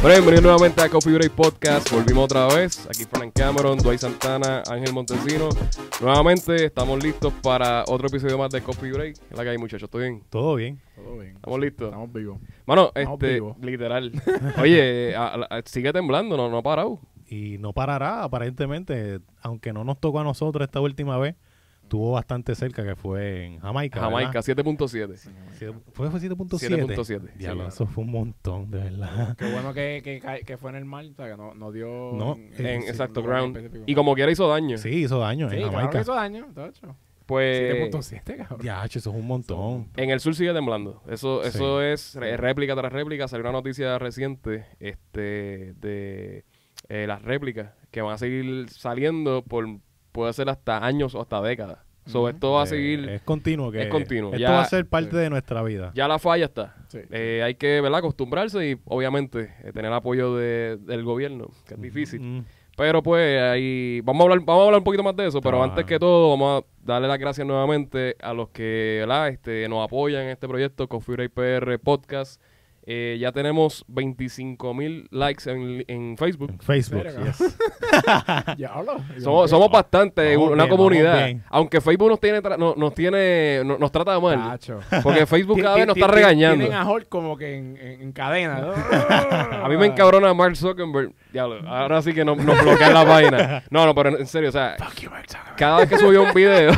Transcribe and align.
Bueno, 0.00 0.14
bienvenidos 0.14 0.42
nuevamente 0.44 0.80
a 0.80 0.88
Coffee 0.88 1.12
Break 1.14 1.32
Podcast. 1.32 1.90
Volvimos 1.92 2.24
otra 2.24 2.46
vez. 2.54 2.86
Aquí 2.86 3.04
Frank 3.04 3.32
Cameron, 3.34 3.78
Dwight 3.78 3.98
Santana, 4.00 4.62
Ángel 4.70 4.92
Montesino. 4.92 5.48
Nuevamente 6.00 6.66
estamos 6.66 7.02
listos 7.02 7.32
para 7.42 7.82
otro 7.88 8.06
episodio 8.06 8.38
más 8.38 8.50
de 8.50 8.62
Coffee 8.62 8.92
Break. 8.92 9.16
¿Qué 9.18 9.24
es 9.32 9.36
la 9.36 9.42
que 9.42 9.50
hay, 9.50 9.58
muchachos? 9.58 9.90
¿Todo 9.90 10.02
bien? 10.02 10.22
Todo 10.30 10.54
bien. 10.54 10.80
Todo 10.94 11.18
bien. 11.18 11.34
¿Estamos 11.34 11.60
listos? 11.60 11.86
Estamos 11.88 12.12
vivos. 12.12 12.38
Mano, 12.64 12.92
Estamos 12.94 13.14
este, 13.14 13.34
vivos. 13.34 13.56
literal. 13.60 14.12
Oye, 14.62 15.16
a- 15.16 15.34
a- 15.50 15.62
sigue 15.64 15.92
temblando, 15.92 16.36
no, 16.36 16.48
no 16.48 16.58
ha 16.58 16.62
parado. 16.62 17.00
Y 17.28 17.58
no 17.58 17.72
parará, 17.72 18.22
aparentemente, 18.22 19.18
aunque 19.42 19.72
no 19.72 19.82
nos 19.84 20.00
tocó 20.00 20.20
a 20.20 20.24
nosotros 20.24 20.64
esta 20.64 20.80
última 20.80 21.18
vez, 21.18 21.34
estuvo 21.88 22.12
bastante 22.12 22.54
cerca, 22.54 22.84
que 22.84 22.94
fue 22.94 23.46
en 23.46 23.60
Jamaica. 23.60 24.00
Jamaica, 24.00 24.40
7.7. 24.42 25.16
Siete- 25.56 25.74
¿Fue, 25.92 26.10
fue 26.10 26.20
7.7? 26.20 26.58
7.7. 26.86 27.32
Diablo, 27.36 27.62
Sí. 27.64 27.68
eso 27.68 27.86
fue 27.86 28.04
un 28.04 28.10
montón, 28.10 28.70
de 28.70 28.78
verdad. 28.78 29.36
Qué 29.36 29.50
bueno 29.50 29.72
que, 29.72 30.22
que, 30.46 30.56
fue 30.58 30.70
en 30.70 30.76
el 30.76 30.84
mar, 30.84 31.04
o 31.06 31.14
sea, 31.14 31.30
que 31.30 31.36
no, 31.36 31.54
no 31.54 31.72
dio... 31.72 32.12
No, 32.12 32.34
en- 32.36 32.66
En, 32.66 32.82
sí, 32.82 32.88
exacto, 32.88 33.22
ground. 33.22 33.82
Y 33.86 33.94
como 33.94 34.14
quiera 34.14 34.30
hizo 34.30 34.46
daño. 34.48 34.76
Sí, 34.78 34.90
hizo 34.90 35.18
daño 35.18 35.48
Sí, 35.48 35.56
en 35.56 35.62
claro 35.62 35.72
que 35.72 35.76
Jamaica. 35.78 36.00
hizo 36.02 36.14
daño, 36.14 36.46
de 36.54 36.66
hecho. 36.68 36.96
Pues 37.26 37.74
7.7, 37.92 38.36
cabrón. 38.38 38.60
Ya, 38.62 38.84
eso 38.84 38.98
es 38.98 39.06
un 39.06 39.26
montón. 39.26 39.88
en 39.96 40.10
el 40.10 40.20
sur 40.20 40.34
sigue 40.34 40.52
temblando. 40.54 41.02
Eso, 41.08 41.42
Sí. 41.42 41.48
eso 41.48 41.82
es 41.82 42.14
re- 42.14 42.36
réplica 42.38 42.74
tras 42.74 42.90
réplica. 42.92 43.28
Salió 43.28 43.42
una 43.44 43.52
noticia 43.52 43.98
reciente 43.98 44.64
este, 44.80 45.74
de 45.74 46.44
eh, 46.88 47.06
las 47.06 47.20
réplicas 47.22 47.72
que 47.90 48.00
van 48.02 48.14
a 48.14 48.18
seguir 48.18 48.68
saliendo 48.70 49.42
por 49.42 49.66
puede 50.18 50.32
ser 50.32 50.48
hasta 50.50 50.84
años 50.84 51.14
o 51.14 51.20
hasta 51.20 51.40
décadas. 51.40 51.78
So, 52.06 52.26
esto 52.30 52.52
va 52.52 52.62
a 52.62 52.64
Eh, 52.64 52.68
seguir. 52.68 53.08
Es 53.08 53.20
continuo. 53.22 53.70
Que 53.70 53.82
es 53.82 53.88
continuo. 53.88 54.30
Esto 54.30 54.40
Ya- 54.40 54.50
va 54.52 54.62
a 54.62 54.64
ser 54.64 54.86
parte 54.86 55.10
sí. 55.10 55.16
de 55.18 55.28
nuestra 55.30 55.62
vida. 55.62 55.92
Ya 55.94 56.08
la 56.08 56.18
falla 56.18 56.46
está. 56.46 56.74
Sí. 56.88 57.00
Eh, 57.10 57.42
hay 57.44 57.54
que 57.56 57.82
¿verdad? 57.82 57.98
acostumbrarse 57.98 58.70
y 58.70 58.76
obviamente 58.86 59.54
eh, 59.62 59.72
tener 59.74 59.92
apoyo 59.92 60.34
de- 60.34 60.78
del 60.78 61.04
gobierno, 61.04 61.50
que 61.66 61.74
es 61.74 61.80
difícil. 61.82 62.44
Pero 62.78 63.02
pues 63.02 63.42
ahí 63.42 64.00
vamos 64.04 64.20
a 64.20 64.24
hablar, 64.24 64.38
vamos 64.40 64.62
a 64.62 64.64
hablar 64.66 64.78
un 64.78 64.84
poquito 64.84 65.02
más 65.02 65.16
de 65.16 65.26
eso, 65.26 65.40
pero 65.42 65.62
antes 65.62 65.84
que 65.84 65.98
todo 65.98 66.30
vamos 66.30 66.62
a 66.62 66.66
darle 66.86 67.08
las 67.08 67.18
gracias 67.18 67.46
nuevamente 67.46 68.16
a 68.22 68.32
los 68.32 68.48
que 68.50 68.98
¿verdad? 69.00 69.28
Este, 69.28 69.68
nos 69.68 69.84
apoyan 69.84 70.22
en 70.22 70.28
este 70.30 70.46
proyecto, 70.48 70.88
Coffee 70.88 71.14
Break 71.16 71.32
PR 71.32 71.78
Podcast. 71.78 72.40
Eh, 72.90 73.18
ya 73.20 73.32
tenemos 73.32 73.84
25 73.88 74.72
mil 74.72 75.08
likes 75.10 75.50
en, 75.50 75.84
en 75.88 76.16
Facebook. 76.16 76.52
en 76.52 76.58
Facebook. 76.58 77.02
Yes. 77.22 77.58
Diablo. 78.56 78.96
Somos, 79.20 79.50
somos 79.50 79.70
bastantes, 79.70 80.34
Vamos 80.38 80.52
una 80.52 80.64
bien, 80.64 80.76
comunidad. 80.76 81.30
Aunque 81.50 81.82
Facebook 81.82 82.08
nos 82.08 82.18
tiene, 82.18 82.42
tra- 82.42 82.56
no- 82.56 82.74
nos 82.78 82.94
tiene, 82.94 83.60
no- 83.62 83.76
nos 83.76 83.92
trata 83.92 84.18
mal. 84.18 84.36
Tacho. 84.52 84.80
Porque 85.02 85.26
Facebook 85.26 85.60
cada 85.60 85.76
vez 85.76 85.86
nos 85.86 85.96
está 85.98 86.08
regañando. 86.08 86.64
Tienen 86.64 86.78
a 86.78 86.90
Hulk 86.90 87.10
como 87.10 87.36
que 87.36 87.58
en, 87.58 87.76
en, 87.76 88.00
en 88.00 88.12
cadena. 88.12 88.58
¿no? 88.60 88.72
A 89.64 89.68
mí 89.68 89.76
me 89.76 89.84
encabrona 89.84 90.32
Mark 90.32 90.56
Zuckerberg. 90.56 91.12
Diablo, 91.30 91.68
ahora 91.68 92.00
sí 92.00 92.14
que 92.14 92.24
no- 92.24 92.36
nos 92.36 92.62
bloquean 92.62 92.94
la 92.94 93.04
página. 93.04 93.64
No, 93.68 93.84
no, 93.84 93.94
pero 93.94 94.16
en 94.18 94.26
serio, 94.26 94.48
o 94.48 94.52
sea, 94.52 94.76
Fuck 94.78 94.94
you, 95.00 95.10
Mark 95.10 95.26
Zuckerberg. 95.28 95.56
cada 95.56 95.78
vez 95.80 95.88
que 95.90 95.98
subió 95.98 96.22
un 96.22 96.32
video, 96.32 96.72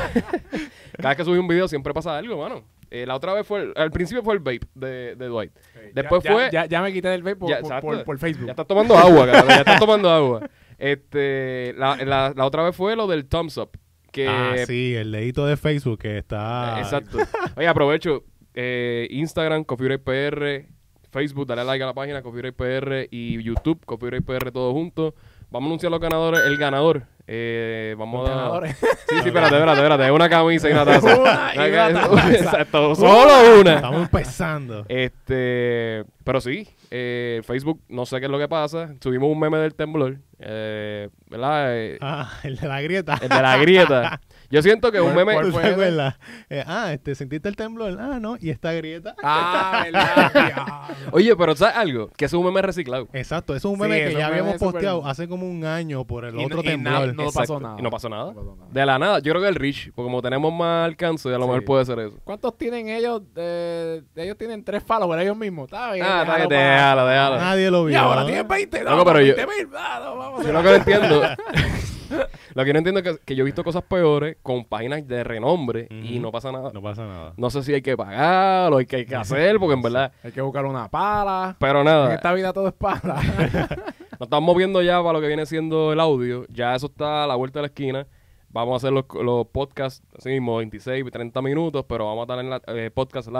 cada 0.97 1.11
vez 1.11 1.17
que 1.19 1.25
subió 1.25 1.41
un 1.41 1.47
video 1.47 1.69
siempre 1.69 1.95
pasa 1.95 2.17
algo, 2.19 2.37
mano. 2.37 2.63
Eh, 2.91 3.07
la 3.07 3.15
otra 3.15 3.33
vez 3.35 3.47
fue, 3.47 3.63
el- 3.63 3.73
al 3.77 3.91
principio 3.93 4.23
fue 4.23 4.35
el 4.35 4.41
vape 4.41 4.61
de, 4.75 5.15
de 5.15 5.27
Dwight. 5.27 5.53
Después 5.95 6.23
Ya- 6.25 6.33
fue, 6.33 6.49
Ya, 6.53 6.67
ya, 6.67 6.83
me 6.83 6.93
quité 6.93 7.09
del 7.09 7.23
vape 7.23 7.37
por, 7.37 7.49
Ya, 7.49 7.57
por, 7.61 7.65
exacto. 7.67 7.87
por- 7.87 8.05
por 8.05 8.19
Facebook. 8.19 8.47
ya 8.47 8.53
estás 8.53 8.67
tomando 8.67 8.97
agua, 8.97 9.27
cabrón, 9.31 9.49
ya 9.49 9.57
estás 9.59 9.79
tomando 9.81 10.11
agua. 10.11 10.49
Este, 10.79 11.75
la, 11.79 11.97
la, 12.05 12.33
la 12.35 12.45
otra 12.47 12.63
vez 12.65 12.75
fue 12.75 12.97
lo 12.97 13.07
del 13.07 13.27
thumbs 13.27 13.57
up. 13.59 13.71
Que, 14.11 14.27
Ah, 14.27 14.55
sí, 14.67 14.95
el 14.97 15.13
dedito 15.13 15.47
de 15.47 15.57
Facebook 15.57 16.01
que 16.01 16.19
está... 16.19 16.79
Eh, 16.79 16.83
Exacto. 16.83 17.19
Oye, 17.57 17.69
aprovecho. 17.69 18.25
eh, 18.55 19.07
Instagram, 19.11 19.65
Break 19.69 20.03
PR, 20.03 20.67
Facebook, 21.13 21.47
dale 21.47 21.63
like 21.65 21.85
a 21.85 21.87
la 21.87 21.95
página 21.95 22.21
Break 22.21 22.57
PR 22.57 23.07
y 23.11 23.41
YouTube, 23.41 23.81
Break 23.87 24.25
PR, 24.25 24.51
todo 24.51 24.73
junto. 24.73 25.15
Vamos 25.51 25.67
a 25.67 25.71
anunciar 25.71 25.93
los 25.93 26.01
ganadores, 26.01 26.41
el 26.45 26.57
ganador. 26.57 27.05
Eh, 27.33 27.95
vamos 27.97 28.29
a. 28.29 28.61
Sí, 29.11 29.17
sí, 29.23 29.29
espérate, 29.29 29.55
espérate, 29.55 29.79
espérate. 29.81 30.11
Una 30.11 30.29
camisa 30.29 30.69
y 30.69 30.73
una 30.73 30.85
taza. 30.85 31.17
Una 31.21 31.53
y 31.55 31.71
una 31.71 31.93
taza. 31.93 32.31
Exacto, 32.35 32.95
solo 32.97 33.61
una. 33.61 33.75
Estamos 33.77 34.03
empezando. 34.03 34.85
Este, 34.89 36.05
pero 36.25 36.41
sí, 36.41 36.69
eh, 36.91 37.41
Facebook, 37.45 37.81
no 37.89 38.05
sé 38.05 38.19
qué 38.19 38.27
es 38.27 38.31
lo 38.33 38.39
que 38.39 38.49
pasa. 38.49 38.95
Subimos 39.01 39.31
un 39.31 39.39
meme 39.39 39.59
del 39.59 39.75
temblor, 39.77 40.17
eh, 40.41 41.09
¿verdad? 41.29 41.77
Eh, 41.77 41.99
Ah, 42.01 42.33
el 42.43 42.57
de 42.57 42.67
la 42.67 42.81
grieta. 42.83 43.19
el 43.23 43.29
de 43.29 43.43
la 43.43 43.57
grieta. 43.59 44.21
Yo 44.51 44.63
siento 44.63 44.91
que 44.91 45.01
un 45.01 45.13
¿Cuál- 45.13 45.27
meme. 45.27 45.33
cuál 45.35 45.47
¿Tú 45.47 45.53
fue? 45.53 46.11
Eh, 46.51 46.65
ah, 46.67 46.93
este, 46.93 47.15
¿sentiste 47.15 47.49
el 47.49 47.55
temblor? 47.55 47.97
Ah, 48.01 48.19
no, 48.21 48.37
y 48.41 48.51
esta 48.51 48.73
grieta. 48.73 49.15
Ah, 49.23 49.83
verdad. 49.85 50.83
Oye, 51.13 51.37
pero 51.37 51.55
¿sabes 51.55 51.77
algo? 51.77 52.09
Que 52.17 52.25
es 52.25 52.33
un 52.33 52.45
meme 52.45 52.61
reciclado. 52.61 53.07
Exacto, 53.13 53.55
eso 53.55 53.69
es 53.69 53.73
un 53.75 53.79
meme 53.81 54.03
que 54.09 54.13
ya 54.15 54.27
habíamos 54.27 54.55
súper- 54.55 54.73
posteado 54.73 55.07
hace 55.07 55.29
como 55.29 55.49
un 55.49 55.65
año 55.65 56.05
por 56.05 56.25
el 56.25 56.35
Y 56.39 56.45
otro 56.45 56.57
no- 56.57 56.63
y 56.63 56.67
temblor. 56.67 57.15
no 57.15 57.31
pasó 57.31 57.61
nada. 57.61 57.77
Y 57.79 57.83
no 57.83 57.91
pasó 57.91 58.09
nada. 58.09 58.33
No 58.33 58.35
pasó 58.35 58.57
nada. 58.57 58.69
De 58.73 58.87
la 58.87 58.99
nada, 58.99 59.19
yo 59.21 59.33
creo 59.33 59.43
que 59.43 59.49
el 59.49 59.55
Rich, 59.55 59.93
porque 59.95 60.07
como 60.07 60.21
tenemos 60.21 60.53
más 60.53 60.85
alcance, 60.87 61.29
a 61.29 61.33
lo 61.33 61.45
Sí. 61.45 61.49
mejor 61.49 61.65
puede 61.65 61.85
ser 61.85 61.99
eso. 62.01 62.19
¿Cuántos 62.25 62.59
tienen 62.59 62.89
ellos? 62.89 63.23
Eh, 63.37 64.03
ellos 64.17 64.37
tienen 64.37 64.65
tres 64.65 64.83
followers 64.83 65.23
ellos 65.23 65.37
mismos. 65.37 65.67
Está 65.67 65.93
bien. 65.93 66.05
Ah, 66.05 66.23
está 66.23 66.33
déjalo 66.35 66.49
bien, 66.49 66.61
déjalo, 66.61 67.07
déjalo. 67.07 67.37
Nadie 67.39 67.71
lo 67.71 67.85
Y 67.89 67.93
vio. 67.93 68.01
ahora 68.01 68.21
¿no? 68.23 68.27
tienen 68.27 68.49
20. 68.49 68.83
Loco, 68.83 68.97
No, 68.97 69.05
pero 69.05 69.21
yo- 69.21 69.37
20 69.37 69.47
mil. 69.47 69.69
Ah, 69.77 70.01
no, 70.05 70.17
vamos 70.17 70.41
a 70.41 70.45
Yo 70.45 70.53
lo 70.53 70.63
que 70.63 70.69
no 70.69 70.75
entiendo. 70.75 71.23
lo 72.55 72.65
que 72.65 72.73
no 72.73 72.79
entiendo 72.79 73.01
es 73.01 73.19
que, 73.19 73.25
que 73.25 73.37
yo 73.37 73.43
he 73.43 73.45
visto 73.45 73.65
cosas 73.65 73.83
peores 73.83 74.37
con 74.43 74.65
páginas 74.65 75.07
de 75.07 75.25
renombre 75.25 75.89
y 75.91 76.19
no 76.19 76.31
pasa 76.33 76.53
nada. 76.53 76.71
No 76.73 76.83
pasa 76.83 77.07
nada. 77.07 77.33
No 77.37 77.51
sé 77.51 77.63
si 77.63 77.75
hay 77.75 77.83
que 77.83 77.97
pagar 77.97 78.73
o 78.73 78.79
hay 78.79 78.87
que, 78.87 78.97
hay 78.97 79.07
que 79.07 79.15
hacer, 79.17 79.59
porque 79.59 79.75
en 79.75 79.83
verdad. 79.83 80.13
Hay 80.23 80.33
que 80.33 80.41
buscar 80.41 80.65
una 80.67 80.89
pala. 80.89 81.57
Pero 81.59 81.81
En 81.81 81.87
nada, 81.87 82.15
esta 82.15 82.33
vida 82.33 82.53
todo 82.53 82.69
es 82.69 82.75
pala. 82.75 83.21
nos 84.13 84.27
estamos 84.27 84.47
moviendo 84.47 84.83
ya 84.83 84.99
para 85.03 85.15
lo 85.15 85.21
que 85.21 85.29
viene 85.29 85.47
siendo 85.47 85.93
el 85.93 86.01
audio. 86.01 86.45
Ya 86.49 86.75
eso 86.75 86.87
está 86.87 87.25
a 87.25 87.27
la 87.27 87.37
vuelta 87.37 87.59
de 87.59 87.63
la 87.63 87.69
esquina. 87.69 88.07
Vamos 88.51 88.75
a 88.75 88.77
hacer 88.79 88.93
los, 88.93 89.05
los 89.23 89.47
podcasts, 89.47 90.03
así 90.19 90.31
mismo, 90.31 90.57
26, 90.57 91.05
30 91.11 91.41
minutos, 91.41 91.85
pero 91.89 92.07
vamos 92.07 92.29
a 92.29 92.37
tener 92.37 92.61
eh, 92.67 92.91
podcasts 92.93 93.31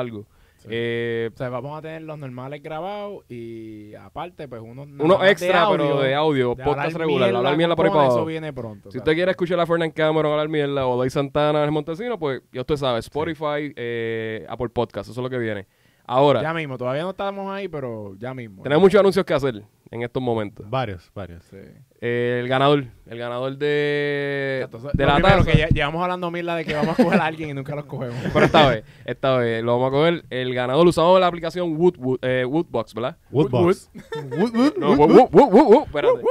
Eh, 0.69 1.31
o 1.33 1.37
sea, 1.37 1.49
vamos 1.49 1.79
a 1.79 1.83
tener 1.83 2.03
los 2.03 2.19
normales 2.19 2.63
grabados 2.63 3.25
y 3.29 3.95
aparte, 3.95 4.49
pues 4.49 4.61
unos, 4.61 4.89
nada 4.89 5.05
uno 5.05 5.15
más 5.17 5.25
de 5.25 5.31
extra, 5.33 5.69
pero 5.71 6.01
de 6.01 6.15
audio, 6.15 6.55
de 6.55 6.65
podcast 6.65 6.97
regular, 6.97 7.35
hablar 7.35 7.57
mierda 7.57 7.77
por 7.77 7.87
ahí 7.87 7.93
para 7.93 8.09
Eso 8.09 8.25
viene 8.25 8.53
pronto. 8.53 8.91
Si 8.91 8.99
usted 8.99 9.15
quiere 9.15 9.31
escuchar 9.31 9.59
a 9.61 9.67
Fernand 9.67 9.93
Cameron 9.93 10.33
hablar 10.33 10.49
mierda 10.49 10.87
o 10.87 10.97
Doy 10.97 11.11
Santana, 11.11 11.65
el 11.65 11.71
Montesino, 11.71 12.19
pues 12.19 12.43
ya 12.53 12.61
usted 12.61 12.77
sabe, 12.77 12.99
Spotify, 13.01 13.73
eh, 13.77 14.47
Apple 14.49 14.69
Podcast, 14.69 15.11
eso 15.11 15.21
es 15.21 15.23
lo 15.23 15.31
que 15.31 15.39
viene. 15.39 15.67
Ahora, 16.07 16.43
Ya 16.43 16.53
mismo, 16.55 16.77
todavía 16.77 17.03
no 17.03 17.11
estamos 17.11 17.51
ahí, 17.53 17.69
pero 17.69 18.15
ya 18.19 18.35
mismo. 18.35 18.63
tenemos 18.63 18.83
muchos 18.83 18.99
anuncios 19.01 19.25
que 19.25 19.33
hacer 19.35 19.63
en 19.93 20.03
estos 20.03 20.23
momentos. 20.23 20.69
Varios, 20.69 21.11
varios. 21.15 21.43
Sí. 21.45 21.57
Eh, 22.01 22.39
el 22.43 22.49
ganador, 22.49 22.85
el 23.07 23.19
ganador 23.19 23.57
de, 23.59 24.63
Exacto, 24.65 24.91
de 24.93 25.07
la 25.07 25.15
primero, 25.17 25.39
taza. 25.39 25.51
que 25.53 25.59
ya- 25.59 25.69
llevamos 25.69 26.03
hablando 26.03 26.31
mil 26.31 26.47
de 26.47 26.65
que 26.65 26.75
vamos 26.75 26.99
a 26.99 27.03
coger 27.05 27.21
a 27.21 27.27
alguien 27.27 27.51
y 27.51 27.55
nunca 27.55 27.75
los 27.77 27.85
cogemos. 27.87 28.17
Pero 28.33 28.45
esta 28.47 28.69
vez, 28.69 28.85
esta 29.05 29.37
vez 29.37 29.63
lo 29.63 29.73
vamos 29.79 29.89
a 29.89 29.91
coger. 29.91 30.25
El 30.31 30.55
ganador 30.55 30.87
usamos 30.87 31.21
la 31.21 31.27
aplicación 31.27 31.77
Wood, 31.77 31.97
Wood- 31.99 32.19
eh, 32.23 32.45
Woodbox, 32.45 32.95
¿verdad? 32.95 33.17
Woodbox. 33.31 33.91
Wood, 34.39 34.55
wood, 34.57 34.73
No, 34.79 34.93
Wood, 34.95 35.11
Wood, 35.11 35.29
Wood, 35.33 35.53
Wood, 35.53 35.67
Wood, 35.67 35.83
espérate. 35.87 36.23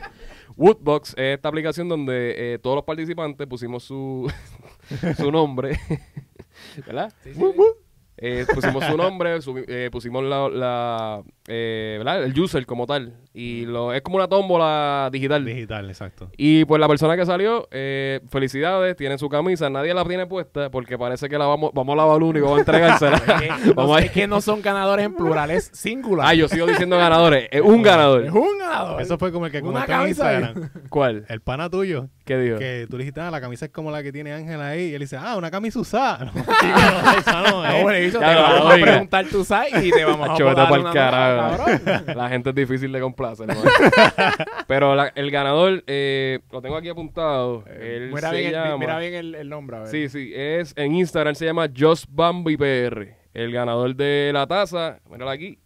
Woodbox 0.56 1.10
es 1.16 1.36
esta 1.36 1.48
aplicación 1.48 1.88
donde 1.88 2.54
eh, 2.54 2.58
todos 2.58 2.76
los 2.76 2.84
participantes 2.84 3.46
pusimos 3.46 3.82
su, 3.84 4.30
su 5.16 5.30
nombre, 5.32 5.78
¿verdad? 6.86 7.12
Eh, 8.22 8.44
pusimos 8.54 8.84
su 8.84 8.98
nombre, 8.98 9.38
subi- 9.38 9.64
eh, 9.66 9.88
pusimos 9.90 10.22
la, 10.22 10.46
la, 10.50 11.22
eh, 11.48 11.94
¿verdad? 11.96 12.22
el 12.22 12.38
user 12.38 12.66
como 12.66 12.86
tal. 12.86 13.14
Y 13.32 13.64
lo, 13.64 13.94
es 13.94 14.02
como 14.02 14.16
una 14.16 14.28
tómbola 14.28 15.08
digital. 15.10 15.42
Digital, 15.42 15.88
exacto. 15.88 16.30
Y 16.36 16.66
pues 16.66 16.78
la 16.80 16.86
persona 16.88 17.16
que 17.16 17.24
salió, 17.24 17.66
eh, 17.70 18.20
felicidades, 18.28 18.94
tiene 18.96 19.16
su 19.16 19.30
camisa, 19.30 19.70
nadie 19.70 19.94
la 19.94 20.04
tiene 20.04 20.26
puesta 20.26 20.70
porque 20.70 20.98
parece 20.98 21.30
que 21.30 21.38
la 21.38 21.46
vamos, 21.46 21.70
vamos 21.72 21.94
a 21.94 21.96
lavar 21.96 22.22
uno 22.22 22.38
y 22.38 22.42
vamos 22.42 22.58
a 22.58 22.60
entregársela. 22.60 23.16
Es 23.26 23.62
que, 23.62 23.72
vamos 23.74 23.90
no, 23.92 23.94
a 23.94 24.00
es 24.00 24.10
que 24.10 24.26
no 24.26 24.42
son 24.42 24.60
ganadores 24.60 25.06
en 25.06 25.14
plural, 25.14 25.50
es 25.50 25.70
singular. 25.72 26.26
Ah, 26.28 26.34
yo 26.34 26.46
sigo 26.46 26.66
diciendo 26.66 26.98
ganadores. 26.98 27.48
Es 27.50 27.62
un 27.62 27.76
es 27.78 27.82
ganador. 27.84 28.24
un 28.36 28.58
ganador. 28.58 29.00
Eso 29.00 29.16
fue 29.16 29.32
como 29.32 29.46
el 29.46 29.52
que 29.52 29.62
Una 29.62 29.86
camisa 29.86 30.34
Instagram. 30.34 30.70
¿Cuál? 30.90 31.24
El 31.30 31.40
pana 31.40 31.70
tuyo, 31.70 32.10
¿Qué 32.30 32.38
digo? 32.38 32.58
que 32.60 32.86
tú 32.88 32.96
le 32.96 33.02
dijiste, 33.02 33.20
ah, 33.20 33.28
la 33.28 33.40
camisa 33.40 33.64
es 33.64 33.72
como 33.72 33.90
la 33.90 34.04
que 34.04 34.12
tiene 34.12 34.32
Ángel 34.32 34.60
ahí. 34.60 34.90
Y 34.90 34.94
él 34.94 35.00
dice, 35.00 35.16
ah, 35.16 35.36
una 35.36 35.50
camisa 35.50 35.80
usada. 35.80 36.30
No, 36.40 36.42
no, 36.42 37.18
esa 37.18 37.42
no 37.50 37.82
bueno, 37.82 37.98
te 37.98 38.18
vamos 38.18 38.72
a 38.72 38.76
preguntar 38.76 39.26
tu 39.26 39.44
site 39.44 39.84
y 39.84 39.90
te 39.90 40.04
vamos 40.04 40.28
a 40.40 40.54
dar 40.54 40.80
una 40.80 40.92
carajo. 40.92 41.64
La 42.14 42.28
gente 42.28 42.50
es 42.50 42.54
difícil 42.54 42.92
de 42.92 43.00
complacer. 43.00 43.48
¿no? 43.48 43.54
Pero 44.68 44.94
la- 44.94 45.10
el 45.14 45.30
ganador, 45.30 45.82
eh, 45.86 46.38
lo 46.52 46.62
tengo 46.62 46.76
aquí 46.76 46.88
apuntado. 46.88 47.64
Él 47.66 48.10
Mira 48.14 48.30
se 48.30 48.36
bien, 48.36 48.46
el, 48.48 48.52
llama- 48.52 48.78
mira 48.78 48.98
bien 48.98 49.14
el, 49.14 49.34
el 49.34 49.48
nombre, 49.48 49.76
a 49.76 49.80
ver. 49.80 49.88
Sí, 49.88 50.08
sí, 50.08 50.30
es 50.34 50.72
en 50.76 50.94
Instagram 50.94 51.34
se 51.34 51.46
llama 51.46 51.66
Just 51.76 52.04
Bambi 52.08 52.56
PR. 52.56 53.16
El 53.34 53.52
ganador 53.52 53.94
de 53.96 54.30
la 54.32 54.46
taza, 54.46 54.98
mírala 55.10 55.32
aquí. 55.32 55.58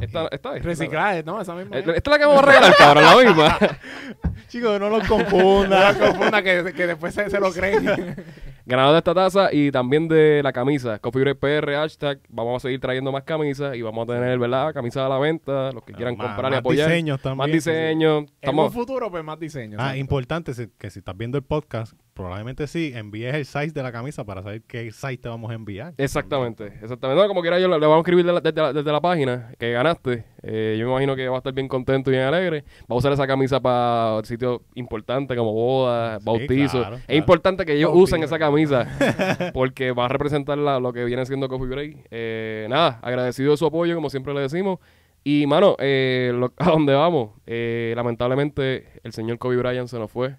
Esta, 0.00 0.28
esta 0.30 0.56
es. 0.56 0.64
Reciclaje, 0.64 1.22
¿no? 1.22 1.40
Esa 1.40 1.54
misma. 1.54 1.76
Esta, 1.78 1.92
esta 1.92 2.10
es 2.10 2.12
la 2.12 2.18
que 2.18 2.24
vamos 2.26 2.42
a 2.42 2.46
regalar, 2.46 2.74
cabrón, 2.76 3.04
la 3.04 3.16
misma. 3.16 3.58
Chicos, 4.50 4.78
no 4.80 4.90
los 4.90 5.02
No 5.08 5.08
confunda. 5.08 5.92
la 5.92 5.98
confunda 5.98 6.42
que, 6.42 6.72
que 6.74 6.86
después 6.86 7.14
se, 7.14 7.30
se 7.30 7.38
lo 7.40 7.50
creen. 7.52 7.84
Ganador 8.66 8.92
de 8.92 8.98
esta 8.98 9.14
taza 9.14 9.48
y 9.52 9.70
también 9.72 10.06
de 10.06 10.42
la 10.44 10.52
camisa. 10.52 10.98
Coffee 10.98 11.22
Break 11.22 11.38
PR, 11.38 11.72
hashtag. 11.74 12.20
Vamos 12.28 12.56
a 12.56 12.60
seguir 12.68 12.78
trayendo 12.80 13.10
más 13.10 13.24
camisas 13.24 13.74
y 13.74 13.82
vamos 13.82 14.08
a 14.08 14.12
tener, 14.12 14.38
¿verdad? 14.38 14.72
Camisas 14.74 15.04
a 15.04 15.08
la 15.08 15.18
venta. 15.18 15.72
Los 15.72 15.82
que 15.82 15.92
quieran 15.92 16.16
Más- 16.16 16.26
comprar 16.28 16.50
y 16.52 16.54
más 16.54 16.58
apoyar. 16.60 16.88
diseños 16.88 17.20
también. 17.20 17.38
más 17.38 17.52
diseños. 17.52 18.24
En 18.42 18.58
un 18.58 18.70
futuro, 18.72 19.10
pues 19.10 19.24
más 19.24 19.38
diseño. 19.40 19.76
Ah, 19.80 19.96
importante 19.96 20.52
que 20.78 20.90
si 20.90 20.98
estás 21.00 21.16
viendo 21.16 21.38
el 21.38 21.42
podcast, 21.44 21.94
probablemente 22.20 22.66
sí, 22.66 22.92
envíes 22.94 23.34
el 23.34 23.44
size 23.44 23.70
de 23.72 23.82
la 23.82 23.90
camisa 23.92 24.24
para 24.24 24.42
saber 24.42 24.62
qué 24.62 24.90
size 24.92 25.16
te 25.18 25.28
vamos 25.28 25.50
a 25.50 25.54
enviar. 25.54 25.94
Exactamente, 25.96 26.66
exactamente. 26.82 27.20
No, 27.22 27.28
como 27.28 27.40
quiera, 27.42 27.58
yo 27.58 27.68
le, 27.68 27.74
le 27.78 27.86
vamos 27.86 27.96
a 27.98 28.00
escribir 28.00 28.24
la- 28.26 28.40
desde, 28.40 28.60
la, 28.60 28.72
desde 28.72 28.92
la 28.92 29.00
página 29.00 29.52
que 29.58 29.72
ganaste. 29.72 30.24
Eh, 30.42 30.76
yo 30.78 30.86
me 30.86 30.92
imagino 30.92 31.14
que 31.16 31.28
va 31.28 31.36
a 31.36 31.38
estar 31.38 31.52
bien 31.52 31.68
contento 31.68 32.10
y 32.10 32.14
bien 32.14 32.24
alegre. 32.24 32.64
Va 32.82 32.94
a 32.94 32.98
usar 32.98 33.12
esa 33.12 33.26
camisa 33.26 33.60
para 33.60 34.20
sitios 34.24 34.60
importantes 34.74 35.36
como 35.36 35.52
bodas, 35.52 36.18
Sí, 36.20 36.24
bautizos. 36.26 36.80
claro, 36.80 36.96
Es 36.96 37.02
claro. 37.04 37.18
importante 37.18 37.64
que 37.66 37.72
ellos 37.74 37.88
Bautizo. 37.90 38.04
usen 38.04 38.22
esa 38.22 38.38
camisa 38.38 38.86
porque 39.54 39.92
va 39.92 40.06
a 40.06 40.08
representar 40.08 40.58
la- 40.58 40.80
lo 40.80 40.92
que 40.92 41.04
viene 41.04 41.24
siendo 41.26 41.48
Coffee 41.48 41.68
Break. 41.68 42.06
Eh, 42.10 42.66
nada, 42.70 42.98
agradecido 43.02 43.50
de 43.52 43.56
su 43.56 43.66
apoyo, 43.66 43.94
como 43.94 44.10
siempre 44.10 44.32
le 44.34 44.40
decimos. 44.40 44.78
Y, 45.22 45.46
mano, 45.46 45.76
eh, 45.78 46.32
lo- 46.34 46.52
a 46.58 46.70
dónde 46.70 46.94
vamos. 46.94 47.30
Eh, 47.46 47.92
lamentablemente, 47.96 48.86
el 49.02 49.12
señor 49.12 49.38
Kobe 49.38 49.56
Bryant 49.56 49.88
se 49.88 49.98
nos 49.98 50.10
fue. 50.10 50.36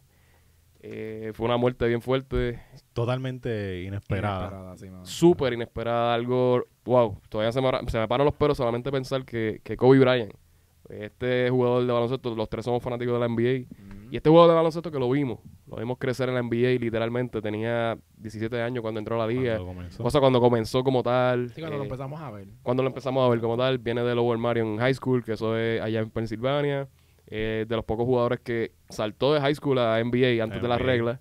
Eh, 0.84 1.32
fue 1.36 1.46
una 1.46 1.58
muerte 1.58 1.88
bien 1.88 2.02
fuerte. 2.02 2.60
Totalmente 2.94 3.84
inesperada. 3.84 4.40
Inesperada, 4.48 4.78
sí, 4.78 4.90
mano. 4.90 5.06
súper 5.06 5.54
inesperada, 5.54 6.14
algo, 6.14 6.64
wow, 6.86 7.20
todavía 7.30 7.52
se 7.52 7.62
me, 7.62 7.70
se 7.88 8.00
me 8.00 8.08
paran 8.08 8.26
los 8.26 8.34
pelos 8.34 8.58
solamente 8.58 8.92
pensar 8.92 9.24
que, 9.24 9.62
que 9.64 9.78
Kobe 9.78 10.00
Bryant, 10.00 10.34
este 10.90 11.50
jugador 11.52 11.86
de 11.86 11.94
baloncesto, 11.94 12.36
los 12.36 12.50
tres 12.50 12.66
somos 12.66 12.82
fanáticos 12.82 13.14
de 13.14 13.20
la 13.20 13.28
NBA, 13.28 13.68
y 14.10 14.18
este 14.18 14.30
jugador 14.30 14.50
de 14.50 14.56
baloncesto 14.56 14.92
que 14.92 15.00
lo 15.00 15.10
vimos, 15.10 15.40
lo 15.68 15.78
vimos 15.78 15.98
crecer 16.00 16.28
en 16.30 16.36
la 16.36 16.42
NBA 16.42 16.80
literalmente, 16.82 17.42
tenía 17.42 17.98
17 18.18 18.62
años 18.62 18.82
cuando 18.82 19.00
entró 19.00 19.16
a 19.22 19.26
la 19.26 19.32
liga, 19.32 19.60
o 20.00 20.10
sea, 20.10 20.20
cuando 20.20 20.42
comenzó 20.42 20.84
como 20.84 21.04
tal, 21.04 21.50
Sí, 21.52 21.62
cuando 21.62 21.78
lo 21.78 21.84
eh, 21.84 21.86
empezamos 21.86 22.20
a 22.20 22.32
ver. 22.32 22.48
cuando 22.64 22.82
lo 22.84 22.90
empezamos 22.90 23.24
a 23.26 23.30
ver 23.30 23.40
como 23.40 23.56
tal, 23.56 23.78
viene 23.78 24.04
de 24.04 24.16
Lower 24.16 24.38
Marion 24.40 24.78
High 24.80 24.96
School, 24.96 25.24
que 25.24 25.34
eso 25.34 25.56
es 25.58 25.80
allá 25.80 26.00
en 26.00 26.10
Pensilvania, 26.10 26.90
eh, 27.32 27.66
de 27.68 27.76
los 27.76 27.86
pocos 27.86 28.06
jugadores 28.06 28.40
que 28.42 28.74
saltó 28.90 29.34
de 29.34 29.40
high 29.42 29.56
school 29.56 29.80
a 29.80 30.00
NBA 30.04 30.44
antes 30.44 30.62
de 30.62 30.68
las 30.68 30.80
reglas, 30.82 31.20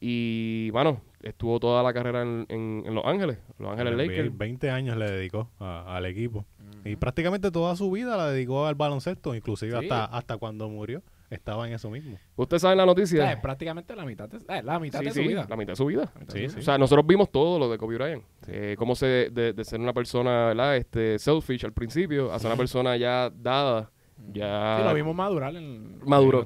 y 0.00 0.70
bueno, 0.70 1.00
estuvo 1.22 1.58
toda 1.58 1.82
la 1.82 1.92
carrera 1.92 2.22
en, 2.22 2.46
en- 2.48 2.84
en 2.86 2.94
Los 2.94 3.04
Ángeles, 3.04 3.38
Los 3.58 3.72
Ángeles 3.72 3.94
NBA, 3.94 4.02
Lakers. 4.06 4.38
20 4.38 4.70
años 4.70 4.96
le 4.96 5.10
dedicó 5.10 5.50
a- 5.58 5.96
al 5.96 6.06
equipo. 6.06 6.44
Y 6.84 6.96
prácticamente 6.96 7.50
toda 7.50 7.74
su 7.76 7.90
vida 7.90 8.16
la 8.16 8.30
dedicó 8.30 8.66
al 8.66 8.74
baloncesto, 8.76 9.34
inclusive 9.34 9.72
Sí. 9.72 9.78
hasta, 9.84 10.04
hasta 10.04 10.36
cuando 10.36 10.68
murió 10.68 11.02
estaba 11.30 11.66
en 11.66 11.74
eso 11.74 11.90
mismo. 11.90 12.16
Usted 12.36 12.58
sabe 12.58 12.76
la 12.76 12.86
noticia. 12.86 13.40
prácticamente 13.42 13.96
la 13.96 14.04
mitad 14.04 14.28
de, 14.28 14.36
eh, 14.36 14.62
la 14.62 14.78
mitad 14.78 15.00
Sí, 15.00 15.06
de 15.06 15.10
sí, 15.10 15.22
su 15.22 15.28
vida. 15.28 15.46
La 15.48 15.56
mitad 15.56 15.72
de 15.72 15.76
su 15.76 15.86
vida. 15.86 16.12
Sí. 16.28 16.46
O 16.46 16.62
sea, 16.62 16.78
nosotros 16.78 17.04
vimos 17.04 17.32
todo 17.32 17.58
lo 17.58 17.68
de 17.68 17.78
Kobe 17.78 17.96
Bryant. 17.96 18.22
Eh, 18.46 18.76
cómo 18.78 18.94
se, 18.94 19.30
de, 19.32 19.52
de 19.52 19.64
ser 19.64 19.80
una 19.80 19.92
persona, 19.92 20.46
¿verdad? 20.46 20.76
Este, 20.76 21.18
selfish 21.18 21.64
al 21.64 21.72
principio, 21.72 22.32
a 22.32 22.38
ser 22.38 22.48
una 22.48 22.56
persona 22.56 22.96
ya 22.96 23.30
dada, 23.30 23.90
ya 24.32 24.78
Sí, 24.80 24.84
lo 24.88 24.94
vimos 24.94 25.14
madurar 25.14 25.54
en, 25.56 25.98
Maduró. 26.06 26.38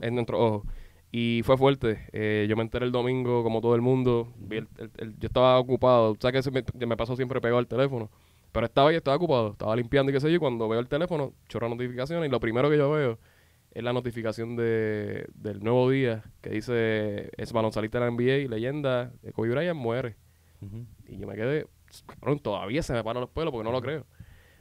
en 0.00 0.14
nuestros 0.14 0.40
ojos. 0.40 0.62
Y 1.12 1.40
fue 1.44 1.56
fuerte. 1.56 2.06
Eh, 2.12 2.46
yo 2.48 2.56
me 2.56 2.62
enteré 2.62 2.84
el 2.84 2.92
domingo, 2.92 3.42
como 3.42 3.60
todo 3.60 3.74
el 3.74 3.80
mundo. 3.80 4.32
Vi 4.36 4.58
el- 4.58 4.68
el- 4.78 4.90
el- 4.98 5.18
yo 5.18 5.28
estaba 5.28 5.58
ocupado. 5.58 6.12
O 6.12 6.16
sea, 6.20 6.30
que 6.32 6.42
se 6.42 6.50
me, 6.50 6.62
pasó 6.96 7.16
siempre 7.16 7.40
pegado 7.40 7.58
al 7.58 7.66
teléfono. 7.66 8.10
Pero 8.52 8.66
estaba 8.66 8.90
ahí, 8.90 8.96
estaba 8.96 9.16
ocupado. 9.16 9.52
Estaba 9.52 9.74
limpiando 9.76 10.10
y 10.10 10.14
qué 10.14 10.20
sé 10.20 10.28
yo. 10.30 10.36
y 10.36 10.38
Cuando 10.38 10.68
veo 10.68 10.80
el 10.80 10.88
teléfono, 10.88 11.32
chorra 11.48 11.68
notificaciones. 11.68 12.28
Y 12.28 12.30
lo 12.30 12.40
primero 12.40 12.68
que 12.68 12.76
yo 12.76 12.90
veo 12.90 13.18
es 13.70 13.82
la 13.82 13.92
notificación 13.92 14.56
de, 14.56 15.26
del 15.34 15.62
nuevo 15.62 15.88
día 15.90 16.24
que 16.42 16.50
dice: 16.50 17.30
Es 17.36 17.52
baloncelista 17.52 17.98
de 17.98 18.04
la 18.06 18.10
NBA, 18.10 18.48
leyenda, 18.50 19.12
de 19.22 19.32
Kobe 19.32 19.50
Bryant 19.50 19.78
muere. 19.78 20.16
Y 21.06 21.18
yo 21.18 21.26
me 21.26 21.34
quedé, 21.34 21.66
cabrón, 22.06 22.40
todavía 22.40 22.82
se 22.82 22.92
me 22.92 23.04
paran 23.04 23.20
los 23.20 23.30
pelos 23.30 23.52
porque 23.52 23.64
no 23.64 23.72
lo 23.72 23.80
creo. 23.80 24.04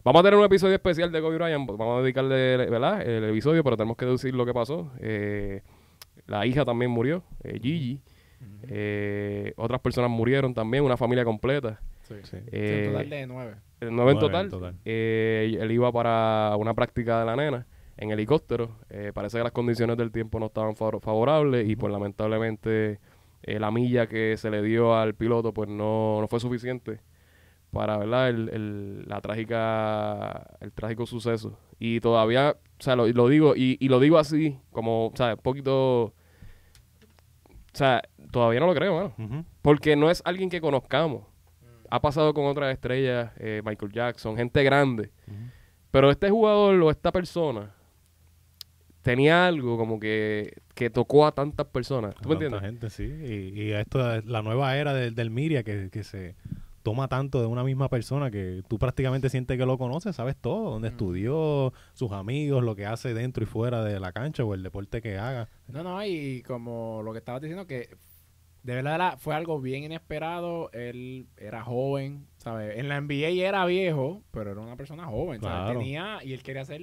Vamos 0.06 0.20
a 0.20 0.24
tener 0.24 0.38
un 0.40 0.46
episodio 0.46 0.76
especial 0.76 1.12
de 1.12 1.20
Kobe 1.20 1.36
Bryant, 1.38 1.68
vamos 1.68 1.98
a 2.00 2.04
dedicarle, 2.04 2.58
¿verdad? 2.70 3.02
El 3.02 3.24
episodio, 3.24 3.64
pero 3.64 3.76
tenemos 3.76 3.98
que 3.98 4.06
deducir 4.06 4.36
lo 4.36 4.46
que 4.46 4.54
pasó. 4.54 4.92
Eh, 5.00 5.62
la 6.28 6.46
hija 6.46 6.64
también 6.64 6.92
murió, 6.92 7.24
eh, 7.44 7.60
Gigi. 7.60 8.02
Eh, 8.68 9.54
otras 9.58 9.82
personas 9.82 10.12
murieron 10.12 10.54
también, 10.54 10.84
una 10.84 10.96
familia 10.96 11.26
completa. 11.26 11.82
Sí. 12.04 12.14
Sí. 12.22 12.38
Sí, 12.38 12.44
Eh, 12.52 12.90
total 12.92 13.10
de 13.10 13.26
nueve. 13.28 13.56
el 13.82 13.96
nueve 13.96 14.12
en 14.12 14.20
total. 14.20 14.46
en 14.46 14.52
total. 14.52 14.76
Eh, 14.86 15.58
él 15.60 15.72
iba 15.72 15.92
para 15.92 16.56
una 16.60 16.76
práctica 16.76 17.20
de 17.22 17.26
la 17.26 17.36
nena 17.36 17.66
en 17.98 18.12
helicóptero. 18.12 18.78
Eh, 18.92 19.12
parece 19.12 19.38
que 19.40 19.44
las 19.44 19.54
condiciones 19.54 19.98
del 19.98 20.12
tiempo 20.12 20.40
no 20.40 20.46
estaban 20.48 20.76
favor- 20.76 21.02
favorables 21.02 21.68
y 21.68 21.76
pues 21.76 21.92
lamentablemente 21.92 23.00
eh, 23.42 23.60
la 23.60 23.72
milla 23.72 24.06
que 24.08 24.38
se 24.38 24.52
le 24.52 24.62
dio 24.62 24.96
al 24.96 25.16
piloto 25.16 25.52
pues 25.52 25.68
no, 25.68 26.22
no 26.22 26.28
fue 26.28 26.40
suficiente 26.40 27.00
para 27.76 27.98
verdad 27.98 28.30
el, 28.30 28.50
el- 28.50 29.06
la 29.08 29.22
trágica 29.22 30.48
el 30.62 30.72
trágico 30.72 31.06
suceso 31.06 31.60
y 31.78 32.00
todavía 32.00 32.56
o 32.80 32.82
sea 32.84 32.96
lo, 32.96 33.06
lo 33.08 33.28
digo 33.28 33.56
y, 33.56 33.78
y 33.80 33.90
lo 33.90 34.00
digo 34.00 34.18
así 34.18 34.58
como 34.72 35.08
o 35.08 35.14
sea 35.16 35.34
un 35.36 35.40
poquito 35.42 36.04
o 36.06 36.14
sea 37.74 38.02
todavía 38.32 38.60
no 38.60 38.68
lo 38.68 38.74
creo 38.76 38.96
mano 38.96 39.46
porque 39.62 39.96
no 39.96 40.10
es 40.10 40.22
alguien 40.26 40.50
que 40.50 40.62
conozcamos. 40.62 41.24
Ha 41.90 42.02
pasado 42.02 42.34
con 42.34 42.46
otras 42.46 42.74
estrellas, 42.74 43.32
eh, 43.38 43.62
Michael 43.64 43.92
Jackson, 43.92 44.36
gente 44.36 44.64
grande. 44.64 45.12
Pero 45.92 46.10
este 46.12 46.30
jugador 46.30 46.76
o 46.82 46.90
esta 46.92 47.12
persona 47.12 47.74
tenía 49.02 49.46
algo 49.48 49.78
como 49.78 50.00
que, 50.00 50.62
que 50.74 50.90
tocó 50.90 51.26
a 51.28 51.32
tantas 51.34 51.68
personas. 51.68 52.16
¿Tú 52.16 52.30
me 52.30 52.36
Tanta 52.36 52.58
entiendes? 52.58 52.90
gente, 52.90 52.90
sí. 52.90 53.54
Y, 53.56 53.62
y 53.62 53.72
esto 53.72 54.16
es 54.16 54.26
la 54.26 54.42
nueva 54.42 54.76
era 54.78 54.94
del, 54.94 55.14
del 55.16 55.30
media 55.30 55.64
que, 55.64 55.90
que 55.92 56.04
se 56.04 56.36
toma 56.86 57.08
tanto 57.08 57.42
de 57.42 57.48
una 57.48 57.64
misma 57.64 57.90
persona 57.90 58.30
que 58.30 58.62
tú 58.68 58.78
prácticamente 58.78 59.30
sientes 59.32 59.58
que 59.58 59.66
lo 59.66 59.76
conoces, 59.80 60.16
sabes 60.16 60.36
todo, 60.38 60.70
dónde 60.70 60.90
estudió, 60.90 61.74
sus 61.94 62.12
amigos, 62.12 62.64
lo 62.64 62.76
que 62.76 62.86
hace 62.86 63.16
dentro 63.16 63.44
y 63.44 63.48
fuera 63.48 63.84
de 63.84 64.00
la 64.00 64.12
cancha 64.12 64.44
o 64.44 64.54
el 64.54 64.62
deporte 64.62 65.02
que 65.02 65.18
haga. 65.18 65.50
No, 65.68 65.82
no, 65.84 66.06
y 66.06 66.44
como 66.44 67.02
lo 67.04 67.12
que 67.12 67.18
estabas 67.18 67.42
diciendo, 67.42 67.66
que 67.66 67.90
de 68.62 68.76
verdad 68.76 68.96
era- 68.96 69.18
fue 69.18 69.34
algo 69.34 69.60
bien 69.60 69.84
inesperado. 69.84 70.70
Él 70.74 71.28
era 71.38 71.64
joven, 71.64 72.28
¿sabes? 72.38 72.78
En 72.78 72.88
la 72.88 72.98
NBA 72.98 73.30
era 73.48 73.66
viejo, 73.66 74.22
pero 74.30 74.52
era 74.52 74.62
una 74.62 74.78
persona 74.78 75.06
joven, 75.08 75.42
¿sabes? 75.42 75.64
Claro. 75.66 75.80
Tenía, 75.80 76.20
y 76.24 76.34
él 76.34 76.44
quería 76.44 76.62
hacer 76.62 76.82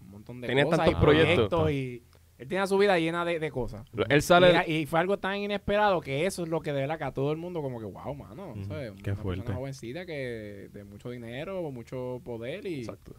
un 0.00 0.10
montón 0.10 0.40
de 0.40 0.46
Tenía 0.46 0.64
cosas 0.64 0.88
y 0.90 0.94
proyectos. 0.94 1.70
Y 1.72 2.04
él 2.40 2.48
tenía 2.48 2.66
su 2.66 2.78
vida 2.78 2.98
llena 2.98 3.24
de, 3.24 3.38
de 3.38 3.50
cosas. 3.50 3.84
Él 4.08 4.18
Y, 4.18 4.20
sale... 4.22 4.50
era- 4.50 4.66
y 4.66 4.86
fue 4.86 4.98
algo 4.98 5.18
tan 5.18 5.36
inesperado 5.36 6.00
que 6.00 6.24
eso 6.26 6.42
es 6.42 6.48
lo 6.48 6.60
que 6.60 6.72
de 6.72 6.80
verdad 6.80 6.98
que 6.98 7.04
a 7.04 7.12
todo 7.12 7.30
el 7.32 7.36
mundo 7.38 7.60
como 7.62 7.78
que, 7.78 7.84
wow, 7.86 8.14
mano, 8.14 8.52
Ujú, 8.52 8.64
¿sabes? 8.64 8.92
qué 9.02 9.10
una 9.12 9.22
fuerte. 9.22 9.42
persona 9.42 9.58
jovencita 9.58 10.06
que 10.06 10.68
de 10.72 10.84
mucho 10.84 11.10
dinero, 11.10 11.62
mucho 11.70 12.20
poder 12.24 12.66
y, 12.66 12.80
Exacto. 12.80 13.12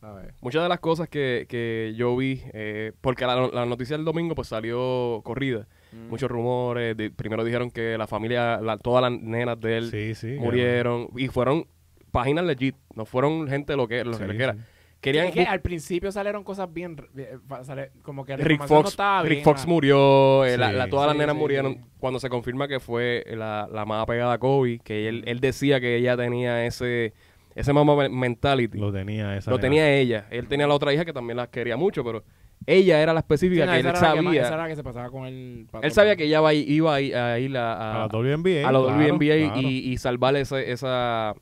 ¿sabes? 0.00 0.34
Muchas 0.42 0.62
de 0.62 0.68
las 0.68 0.78
cosas 0.80 1.08
que, 1.08 1.46
que 1.48 1.94
yo 1.96 2.14
vi, 2.16 2.42
eh, 2.52 2.92
porque 3.00 3.24
la, 3.26 3.48
la 3.48 3.64
noticia 3.66 3.96
del 3.96 4.04
domingo 4.04 4.34
pues 4.34 4.48
salió 4.48 5.22
corrida. 5.24 5.66
Mm. 5.92 6.08
Muchos 6.10 6.30
rumores. 6.30 6.96
de- 6.96 7.10
primero 7.10 7.44
dijeron 7.44 7.70
que 7.70 7.96
la 7.96 8.06
familia, 8.06 8.60
la- 8.60 8.76
todas 8.76 9.02
las 9.10 9.18
nenas 9.20 9.58
de 9.58 9.78
él 9.78 9.90
Sí, 9.90 10.14
sí. 10.14 10.36
murieron. 10.38 11.08
Y 11.16 11.28
fueron 11.28 11.66
páginas 12.10 12.44
legit. 12.44 12.76
No 12.94 13.06
fueron 13.06 13.48
gente 13.48 13.74
lo 13.74 13.88
que, 13.88 14.04
lo 14.04 14.18
que 14.18 14.26
Sí, 14.26 14.32
le 14.32 14.44
era. 14.44 14.56
Querían 15.00 15.26
Es 15.26 15.32
que 15.34 15.44
al 15.44 15.60
principio 15.60 16.10
salieron 16.10 16.42
cosas 16.42 16.72
bien, 16.72 16.96
bien- 17.12 17.40
fa- 17.46 17.62
sale- 17.64 17.92
como 18.02 18.24
que 18.24 18.36
Rick 18.36 18.62
no 18.62 18.66
Fox, 18.66 18.90
estaba 18.90 19.22
Rick 19.22 19.30
bien, 19.30 19.44
Fox 19.44 19.66
murió, 19.66 20.44
eh, 20.44 20.56
la- 20.56 20.70
Sí. 20.70 20.74
la- 20.76 20.88
todas 20.88 21.06
las 21.06 21.14
Sí, 21.14 21.18
nenas 21.20 21.34
sí, 21.36 21.40
murieron 21.40 21.74
sí. 21.74 21.80
cuando 21.98 22.18
se 22.18 22.28
confirma 22.28 22.66
que 22.66 22.80
fue 22.80 23.24
la, 23.28 23.68
la 23.70 23.84
más 23.84 24.02
apegada 24.02 24.32
a 24.32 24.38
Kobe, 24.38 24.80
que 24.82 25.08
él, 25.08 25.22
él 25.26 25.38
decía 25.40 25.80
que 25.80 25.96
ella 25.96 26.16
tenía 26.16 26.64
ese 26.66 27.12
ese 27.54 27.72
mentality. 27.72 28.76
Lo, 28.78 28.86
Lo 28.86 28.92
tenía 28.92 29.34
esa 29.36 29.50
nena. 29.50 29.60
tenía 29.62 29.90
ella. 29.94 30.26
Él 30.30 30.46
tenía 30.46 30.66
la 30.66 30.74
otra 30.74 30.92
hija 30.92 31.06
que 31.06 31.12
también 31.14 31.38
la 31.38 31.46
quería 31.46 31.76
mucho, 31.78 32.04
pero 32.04 32.22
ella 32.66 33.00
era 33.00 33.14
la 33.14 33.20
específica 33.20 33.62
Sí, 33.62 33.66
no, 33.66 33.72
que 33.72 33.78
esa 33.80 33.88
él 33.88 33.96
era 33.96 34.00
la 34.08 34.14
que 34.14 34.20
más- 34.22 34.24
sabía. 34.30 34.42
esa 34.42 34.54
era 34.54 34.62
la 34.64 34.68
que 34.68 34.76
se 34.76 34.82
pasaba 34.84 35.10
con 35.10 35.26
el 35.26 35.66
él 35.82 35.92
sabía 35.92 36.16
que 36.16 36.24
ella 36.24 36.40
va- 36.42 36.52
iba 36.52 36.94
a 36.94 37.00
ir 37.00 37.16
a, 37.16 37.38
ir 37.38 37.56
a- 37.56 37.72
A 37.72 37.94
a- 37.94 37.98
la 38.00 38.08
WNBA. 38.08 38.60
a 38.68 38.72
la 38.72 38.78
claro, 38.80 38.86
WNBA 38.98 39.36
claro. 39.54 39.60
y, 39.62 39.90
y 39.90 39.96
salvar 39.98 40.36
ese- 40.36 40.70
esa 40.70 41.34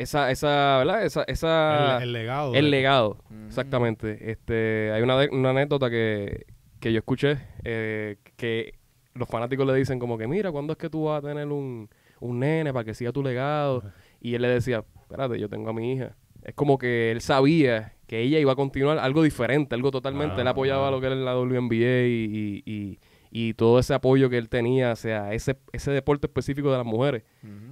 esa 0.00 0.30
esa 0.30 0.78
¿verdad? 0.78 1.04
esa, 1.04 1.22
esa 1.24 1.96
el, 1.98 2.04
el 2.04 2.12
legado. 2.12 2.54
el 2.54 2.64
de- 2.64 2.70
legado, 2.70 3.18
exactamente. 3.46 4.30
Este, 4.30 4.90
hay 4.92 5.02
una, 5.02 5.16
una 5.30 5.50
anécdota 5.50 5.90
que, 5.90 6.46
que 6.80 6.92
yo 6.92 6.98
escuché 6.98 7.38
eh, 7.64 8.16
que 8.36 8.74
los 9.14 9.28
fanáticos 9.28 9.66
le 9.66 9.74
dicen 9.74 9.98
como 9.98 10.16
que 10.16 10.26
mira, 10.26 10.50
¿cuándo 10.50 10.72
es 10.72 10.78
que 10.78 10.88
tú 10.88 11.04
vas 11.04 11.22
a 11.22 11.28
tener 11.28 11.46
un, 11.48 11.88
un 12.20 12.38
nene 12.38 12.72
para 12.72 12.84
que 12.84 12.94
siga 12.94 13.12
tu 13.12 13.22
legado? 13.22 13.82
Y 14.20 14.34
él 14.34 14.42
le 14.42 14.48
decía, 14.48 14.84
espérate, 15.00 15.38
yo 15.38 15.48
tengo 15.48 15.70
a 15.70 15.72
mi 15.72 15.92
hija. 15.92 16.16
Es 16.42 16.54
como 16.54 16.78
que 16.78 17.10
él 17.10 17.20
sabía 17.20 17.94
que 18.06 18.20
ella 18.20 18.38
iba 18.38 18.52
a 18.52 18.56
continuar 18.56 18.98
algo 18.98 19.22
diferente, 19.22 19.74
algo 19.74 19.90
totalmente. 19.90 20.36
Ah, 20.38 20.40
él 20.40 20.48
apoyaba 20.48 20.88
ah. 20.88 20.90
lo 20.90 21.00
que 21.00 21.06
era 21.06 21.14
la 21.14 21.38
WNBA 21.38 22.06
y, 22.06 22.62
y, 22.64 22.72
y, 22.72 22.98
y 23.30 23.54
todo 23.54 23.78
ese 23.78 23.94
apoyo 23.94 24.28
que 24.30 24.38
él 24.38 24.48
tenía 24.48 24.92
hacia 24.92 25.32
ese, 25.32 25.56
ese 25.72 25.90
deporte 25.92 26.26
específico 26.26 26.70
de 26.70 26.78
las 26.78 26.86
mujeres, 26.86 27.22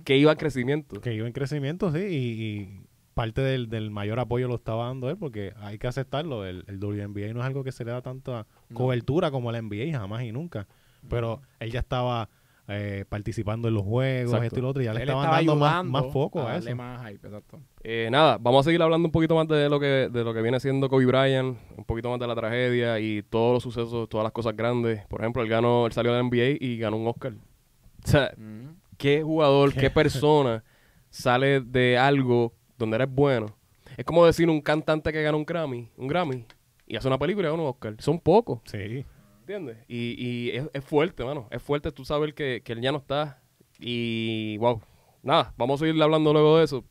que 0.05 0.17
iba 0.17 0.31
en 0.33 0.39
crecimiento. 0.39 1.01
Que 1.01 1.15
iba 1.15 1.27
en 1.27 1.33
crecimiento, 1.33 1.93
sí, 1.93 1.99
y, 1.99 2.43
y 2.43 2.81
parte 3.15 3.41
del, 3.41 3.69
del 3.69 3.91
mayor 3.91 4.21
apoyo 4.21 4.47
lo 4.47 4.55
estaba 4.55 4.87
dando 4.87 5.11
él, 5.11 5.17
porque 5.17 5.53
hay 5.57 5.79
que 5.79 5.89
aceptarlo. 5.89 6.47
El, 6.47 6.65
el 6.69 6.79
WNBA 6.79 7.33
no 7.35 7.41
es 7.41 7.47
algo 7.47 7.65
que 7.65 7.73
se 7.73 7.85
le 7.85 7.91
da 7.91 8.01
tanta 8.03 8.47
No. 8.69 8.77
cobertura 8.77 9.31
como 9.33 9.51
la 9.51 9.61
NBA, 9.61 9.91
jamás 9.99 10.23
y 10.23 10.31
nunca. 10.33 10.69
Pero 11.09 11.43
él 11.61 11.71
ya 11.73 11.81
estaba 11.81 12.29
eh, 12.69 13.05
participando 13.09 13.67
en 13.69 13.75
los 13.75 13.83
juegos, 13.83 14.27
Exacto. 14.35 14.45
esto 14.47 14.59
y 14.59 14.63
lo 14.63 14.69
otro, 14.69 14.83
y 14.83 14.85
ya 14.85 14.93
le 14.93 14.99
Él 15.03 15.09
estaban 15.09 15.25
estaba 15.25 15.37
dando 15.39 15.57
más, 15.57 15.85
más 16.05 16.13
foco 16.13 16.41
a 16.43 16.53
darle 16.53 16.71
eso. 16.71 16.77
más 16.77 17.09
hype, 17.09 17.27
exacto. 17.27 17.61
Eh, 17.83 18.09
nada, 18.13 18.37
vamos 18.39 18.61
a 18.61 18.69
seguir 18.69 18.83
hablando 18.83 19.07
un 19.09 19.13
poquito 19.13 19.35
más 19.35 19.49
de 19.49 19.69
lo 19.71 19.81
que 19.81 20.09
de 20.13 20.23
lo 20.25 20.35
que 20.35 20.43
viene 20.43 20.61
siendo 20.61 20.89
Kobe 20.89 21.07
Bryant, 21.07 21.57
un 21.77 21.85
poquito 21.85 22.11
más 22.11 22.21
de 22.21 22.27
la 22.27 22.35
tragedia 22.35 23.01
y 23.01 23.23
todos 23.23 23.55
los 23.55 23.63
sucesos, 23.63 24.09
todas 24.09 24.23
las 24.25 24.33
cosas 24.33 24.55
grandes. 24.55 25.07
Por 25.07 25.21
ejemplo, 25.23 25.43
él 25.43 25.49
ganó, 25.49 25.87
él 25.87 25.93
salió 25.93 26.13
de 26.13 26.19
la 26.19 26.23
NBA 26.29 26.59
y 26.61 26.79
ganó 26.79 26.97
un 26.99 27.07
Oscar. 27.09 27.33
O 28.05 28.07
sea, 28.07 28.33
Mm. 28.37 28.77
qué 28.99 29.23
jugador, 29.23 29.73
qué 29.73 29.91
persona 29.91 30.63
sale 31.11 31.61
de 31.61 31.97
algo 31.97 32.53
donde 32.77 32.97
eres 32.97 33.09
bueno. 33.11 33.47
Es 33.97 34.05
como 34.05 34.27
decir 34.27 34.49
un 34.51 34.61
cantante 34.61 35.11
que 35.13 35.23
gana 35.23 35.37
un 35.39 35.45
Grammy, 35.47 35.89
un 35.97 36.07
Grammy 36.07 36.45
y 36.87 36.97
hace 36.97 37.09
una 37.09 37.19
película 37.19 37.49
y 37.49 37.51
gana 37.51 37.63
un 37.63 37.69
Oscar. 37.71 37.95
Son 37.99 38.21
pocos, 38.21 38.61
Sí. 38.67 39.05
¿Entiendes? 39.49 39.79
Y, 39.89 40.15
y 40.19 40.51
es, 40.51 40.69
es 40.75 40.85
fuerte, 40.85 41.25
mano. 41.25 41.49
Es 41.51 41.63
fuerte 41.63 41.91
tú 41.91 42.05
saber 42.05 42.35
que, 42.35 42.61
que 42.63 42.73
él 42.75 42.83
ya 42.83 42.93
no 42.93 42.99
está. 42.99 43.41
Y 43.79 44.59
wow, 44.59 44.83
nada, 45.23 45.55
vamos 45.57 45.81
a 45.81 45.87
seguir 45.87 46.03
hablando 46.03 46.33
luego 46.35 46.59
de 46.59 46.65
eso. 46.65 46.85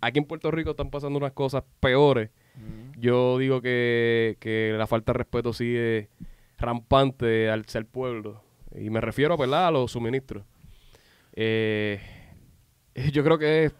Aquí 0.00 0.18
en 0.18 0.24
Puerto 0.24 0.50
Rico 0.50 0.70
están 0.70 0.90
pasando 0.90 1.18
unas 1.18 1.32
cosas 1.32 1.62
peores. 1.78 2.30
Mm. 2.56 3.00
Yo 3.00 3.38
digo 3.38 3.62
que, 3.62 4.36
que 4.40 4.74
la 4.76 4.88
falta 4.88 5.12
de 5.12 5.18
respeto 5.18 5.52
sigue 5.52 6.08
rampante 6.58 7.48
al 7.48 7.66
ser 7.66 7.86
pueblo. 7.86 8.42
Y 8.74 8.90
me 8.90 9.00
refiero 9.00 9.36
¿verdad? 9.36 9.68
a 9.68 9.70
los 9.70 9.92
suministros. 9.92 10.44
Eh, 11.34 12.00
yo 13.12 13.22
creo 13.22 13.38
que 13.38 13.66
es 13.66 13.74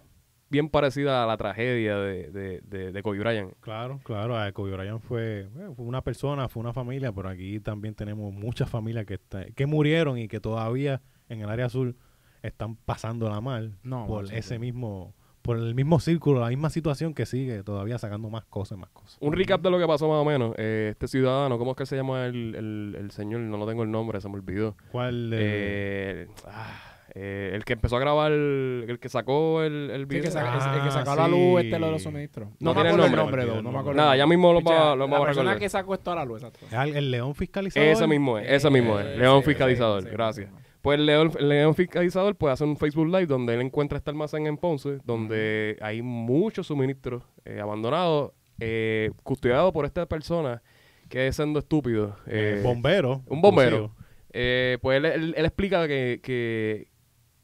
bien 0.52 0.68
parecida 0.68 1.25
a 1.25 1.26
la 1.26 1.37
tragedia 1.38 1.97
de, 1.97 2.30
de, 2.30 2.61
de, 2.62 2.92
de 2.92 3.02
Kobe 3.02 3.18
Bryant. 3.18 3.54
Claro, 3.61 4.00
claro. 4.04 4.47
eh, 4.47 4.52
Kobe 4.52 4.73
Bryant 4.76 5.00
fue, 5.00 5.49
bueno, 5.54 5.75
fue 5.75 5.87
una 5.87 6.02
persona, 6.02 6.49
fue 6.49 6.61
una 6.61 6.73
familia, 6.75 7.11
pero 7.11 7.28
aquí 7.30 7.59
también 7.59 7.94
tenemos 7.94 8.32
muchas 8.32 8.68
familias 8.68 9.06
que, 9.06 9.14
está- 9.14 9.47
que 9.47 9.66
murieron 9.66 10.18
y 10.18 10.28
que 10.28 10.40
todavía 10.40 11.00
en 11.30 11.40
el 11.40 11.49
área 11.49 11.66
azul 11.66 11.97
están 12.42 12.76
pasándola 12.76 13.40
mal 13.40 13.78
No, 13.82 14.06
por 14.06 14.32
ese 14.32 14.59
mismo, 14.59 15.14
por 15.40 15.56
el 15.56 15.75
mismo 15.75 15.99
círculo, 16.00 16.40
la 16.40 16.49
misma 16.50 16.68
situación 16.71 17.14
que 17.14 17.25
sigue 17.25 17.62
todavía 17.62 17.97
sacando 17.99 18.28
más 18.28 18.44
cosas, 18.44 18.76
más 18.78 18.90
cosas. 18.90 19.16
Un 19.21 19.32
recap 19.32 19.62
de 19.62 19.71
lo 19.71 19.78
que 19.78 19.87
pasó 19.87 20.06
más 20.09 20.18
o 20.18 20.25
menos. 20.25 20.54
Eh, 20.59 20.88
este 20.92 21.09
ciudadano, 21.09 21.56
¿cómo 21.59 21.71
es 21.71 21.76
que 21.78 21.87
se 21.87 21.97
llama 21.97 22.26
el, 22.26 22.54
el, 22.54 22.97
el 22.99 23.11
señor? 23.11 23.40
No 23.40 23.56
lo 23.56 23.66
tengo 23.66 23.85
el 23.85 23.90
nombre, 23.90 24.21
se 24.21 24.28
me 24.28 24.35
olvidó. 24.35 24.76
¿Cuál? 24.92 25.32
eh, 25.32 26.26
Eh, 26.28 26.28
ah, 26.47 26.92
eh, 27.14 27.50
el 27.54 27.64
que 27.64 27.75
empezó 27.75 27.97
a 27.97 28.00
grabar, 28.00 28.33
el, 28.33 28.99
que 29.00 29.09
sacó 29.09 29.62
el, 29.62 29.90
el 29.90 30.00
Sí, 30.02 30.07
video. 30.07 30.23
que 30.25 30.31
saca- 30.31 30.52
Ah, 30.54 30.76
el 30.78 30.83
que 30.85 30.90
sacó 30.90 31.11
a 31.11 31.16
la 31.16 31.28
luz 31.28 31.61
sí. 31.61 31.66
este 31.66 31.78
lo 31.78 31.87
de 31.87 31.92
los 31.92 32.02
suministros. 32.02 32.49
No 32.49 32.54
No, 32.61 32.71
me 32.71 32.75
tiene 32.75 32.88
acuerdo 32.88 33.07
el 33.07 33.16
nombre, 33.16 33.42
nombre, 33.42 33.42
no 33.42 33.47
no 33.49 33.57
me 33.57 33.62
nombre. 33.64 33.81
acuerdo. 33.81 34.00
Nada, 34.00 34.16
ya 34.16 34.26
mismo 34.26 34.52
lo, 34.52 34.62
va, 34.62 34.97
lo 34.97 35.09
vamos 35.09 35.11
La 35.11 35.16
a 35.16 35.21
persona 35.26 35.28
recordar. 35.50 35.59
que 35.59 35.69
sacó 35.69 35.95
esto 35.95 36.12
a 36.12 36.14
la 36.16 36.25
luz, 36.25 36.42
exacto. 36.42 36.66
el 36.85 37.11
león 37.11 37.35
fiscalizador. 37.35 37.88
Ese 37.88 38.07
mismo 38.07 38.38
es, 38.38 38.50
ese 38.50 38.71
mismo 38.71 38.99
es. 38.99 39.07
Eh, 39.07 39.16
León 39.19 39.40
sí, 39.42 39.47
Fiscalizador, 39.50 40.02
sí, 40.02 40.09
sí, 40.09 40.12
gracias. 40.14 40.49
sí. 40.50 40.57
Pues 40.81 40.99
el 40.99 41.07
León, 41.07 41.31
el 41.38 41.49
León 41.49 41.75
Fiscalizador 41.76 42.35
puede 42.35 42.54
hacer 42.54 42.66
un 42.66 42.76
Facebook 42.76 43.07
Live 43.07 43.26
donde 43.26 43.54
él 43.54 43.61
encuentra 43.61 43.99
este 43.99 44.11
almacén 44.11 44.47
en 44.49 44.57
Ponce, 44.57 44.99
donde 45.04 45.76
hay 45.81 46.02
muchos 46.02 46.66
suministros 46.66 47.23
eh, 47.45 47.61
abandonados, 47.61 48.33
eh, 48.59 49.11
custodiados 49.23 49.71
por 49.73 49.85
esta 49.85 50.07
persona 50.07 50.61
que 51.09 51.28
es 51.28 51.37
siendo 51.37 51.61
estúpido. 51.61 52.16
Eh, 52.26 52.57
eh, 52.59 52.61
bombero. 52.64 53.23
un 53.28 53.40
bombero. 53.40 53.95
Eh, 54.33 54.78
pues 54.83 54.97
él, 54.97 55.04
él- 55.04 55.35
él 55.37 55.45
explica 55.45 55.87
que, 55.87 56.19
que, 56.23 56.88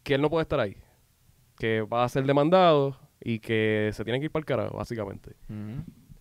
que 0.08 0.14
él 0.14 0.22
no 0.22 0.30
puede 0.30 0.44
estar 0.44 0.58
ahí, 0.58 0.74
que 1.58 1.82
va 1.82 2.02
a 2.02 2.08
ser 2.08 2.24
demandado 2.24 2.96
y 3.20 3.40
que 3.40 3.90
se 3.92 4.04
tiene 4.04 4.18
que 4.18 4.24
ir 4.24 4.30
para 4.30 4.40
el 4.40 4.46
carajo, 4.46 4.78
básicamente. 4.78 5.36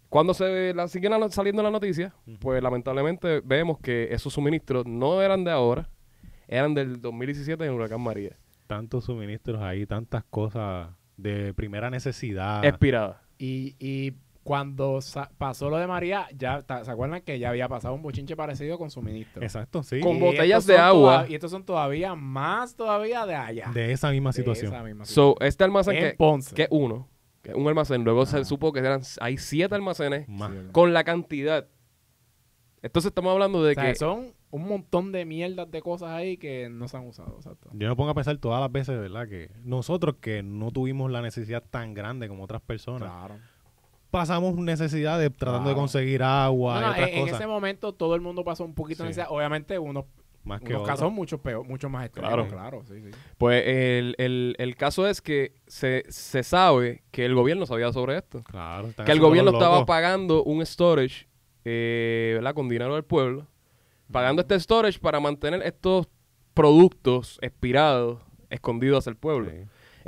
Cuando 0.09 0.33
se 0.33 0.73
la, 0.73 0.89
siguen 0.89 1.13
saliendo 1.31 1.63
las 1.63 1.71
noticias, 1.71 2.11
pues 2.41 2.61
lamentablemente 2.61 3.39
vemos 3.45 3.79
que 3.79 4.09
esos 4.11 4.33
suministros 4.33 4.85
no 4.85 5.21
eran 5.21 5.45
de 5.45 5.51
ahora, 5.51 5.89
eran 6.49 6.73
del 6.73 7.01
2017 7.01 7.63
en 7.63 7.69
el 7.69 7.77
huracán 7.77 8.01
María. 8.01 8.35
Tantos 8.67 9.05
suministros 9.05 9.61
ahí, 9.61 9.85
tantas 9.85 10.25
cosas 10.25 10.89
de 11.15 11.53
primera 11.53 11.89
necesidad. 11.89 12.65
Expirada. 12.65 13.21
Y, 13.37 13.77
y 13.79 14.15
cuando 14.47 14.99
pasó 15.37 15.69
lo 15.69 15.75
de 15.77 15.87
María, 15.87 16.25
ya 16.33 16.61
¿se 16.61 16.89
acuerdan 16.91 17.21
que 17.21 17.37
ya 17.37 17.49
había 17.49 17.67
pasado 17.67 17.93
un 17.93 18.01
bochinche 18.01 18.35
parecido 18.37 18.77
con 18.77 18.89
suministro? 18.89 19.43
Exacto, 19.43 19.83
sí. 19.83 19.99
Con 19.99 20.15
Y 20.15 20.19
botellas 20.21 20.65
de 20.65 20.77
agua. 20.77 21.25
y 21.27 21.35
estos 21.35 21.51
son 21.51 21.65
todavía 21.65 22.15
más 22.15 22.75
todavía 22.75 23.25
de 23.25 23.35
allá. 23.35 23.69
De 23.73 23.91
esa 23.91 24.09
misma 24.11 24.29
De 24.29 24.33
situación. 24.35 24.73
esa 24.73 24.83
misma 24.83 25.03
So, 25.05 25.11
situación. 25.31 25.47
este 25.49 25.63
almacén 25.65 25.95
en 25.97 26.03
que, 26.03 26.15
Ponce. 26.15 26.55
que 26.55 26.61
es 26.63 26.67
uno, 26.71 27.09
que 27.41 27.51
es 27.51 27.55
un 27.57 27.67
almacén, 27.67 28.05
luego 28.05 28.25
se 28.25 28.45
supo 28.45 28.71
que 28.71 28.79
eran, 28.79 29.01
hay 29.19 29.37
siete 29.37 29.75
almacenes 29.75 30.25
con 30.71 30.93
la 30.93 31.03
cantidad. 31.03 31.67
Entonces 32.81 33.09
estamos 33.09 33.33
hablando 33.33 33.63
de 33.63 33.71
O 33.71 33.75
sea, 33.75 33.83
que 33.83 33.95
son 33.95 34.33
un 34.49 34.65
montón 34.65 35.11
de 35.11 35.25
mierdas 35.25 35.69
de 35.69 35.81
cosas 35.81 36.09
ahí 36.11 36.37
que 36.37 36.69
no 36.69 36.87
se 36.87 36.95
han 36.95 37.05
usado. 37.05 37.35
Exacto. 37.35 37.69
Yo 37.73 37.89
me 37.89 37.95
pongo 37.97 38.11
a 38.11 38.13
pensar 38.13 38.37
todas 38.37 38.61
las 38.61 38.71
veces, 38.71 38.97
¿verdad? 38.97 39.27
Que 39.27 39.51
nosotros 39.63 40.15
que 40.21 40.41
no 40.41 40.71
tuvimos 40.71 41.11
la 41.11 41.21
necesidad 41.21 41.63
tan 41.69 41.93
grande 41.93 42.29
como 42.29 42.43
otras 42.45 42.61
personas, 42.61 43.09
Claro. 43.11 43.35
Pasamos 44.17 44.55
necesidad 44.55 45.19
de 45.19 45.29
tratando 45.29 45.69
de 45.69 45.75
conseguir 45.75 46.23
agua 46.23 46.75
No, 46.75 46.79
y 46.79 46.83
no, 46.85 46.91
otras 46.91 47.09
en, 47.09 47.27
ese 47.35 47.47
momento 47.47 47.93
todo 47.93 48.15
el 48.15 48.21
mundo 48.21 48.43
pasó 48.43 48.63
un 48.65 48.73
poquito 48.73 49.03
de 49.03 49.09
Sí. 49.13 49.17
necesidad. 49.19 49.27
Obviamente 49.35 49.77
unos, 49.79 50.05
más 50.43 50.61
que 50.61 50.69
unos 50.69 50.81
otros. 50.83 50.97
casos 50.99 51.11
mucho 51.13 51.37
peor, 51.41 51.65
mucho 51.65 51.89
más 51.89 52.05
extremos. 52.05 52.31
Claro. 52.31 52.47
Claro, 52.47 52.83
sí, 52.87 53.01
sí. 53.01 53.09
Pues 53.37 53.63
el, 53.65 54.15
el- 54.17 54.55
el 54.57 54.75
caso 54.75 55.07
es 55.07 55.21
que 55.21 55.53
se, 55.67 56.03
se 56.09 56.43
sabe 56.43 57.03
que 57.11 57.25
el 57.25 57.35
gobierno 57.35 57.65
sabía 57.65 57.91
sobre 57.91 58.17
esto. 58.17 58.43
Claro, 58.43 58.89
Que 59.05 59.11
el 59.11 59.19
gobierno 59.19 59.51
estaba 59.51 59.85
pagando 59.85 60.43
un 60.43 60.65
storage, 60.65 61.27
eh, 61.65 62.31
¿verdad? 62.35 62.53
Con 62.53 62.69
dinero 62.69 62.93
del 62.95 63.03
pueblo. 63.03 63.45
Pagando 64.11 64.41
este 64.41 64.57
storage 64.59 64.99
para 64.99 65.19
mantener 65.19 65.61
estos 65.63 66.07
productos 66.53 67.37
expirados 67.41 68.19
escondidos 68.49 68.99
hacia 68.99 69.11
el 69.11 69.17
pueblo. 69.17 69.51
Sí. 69.51 69.57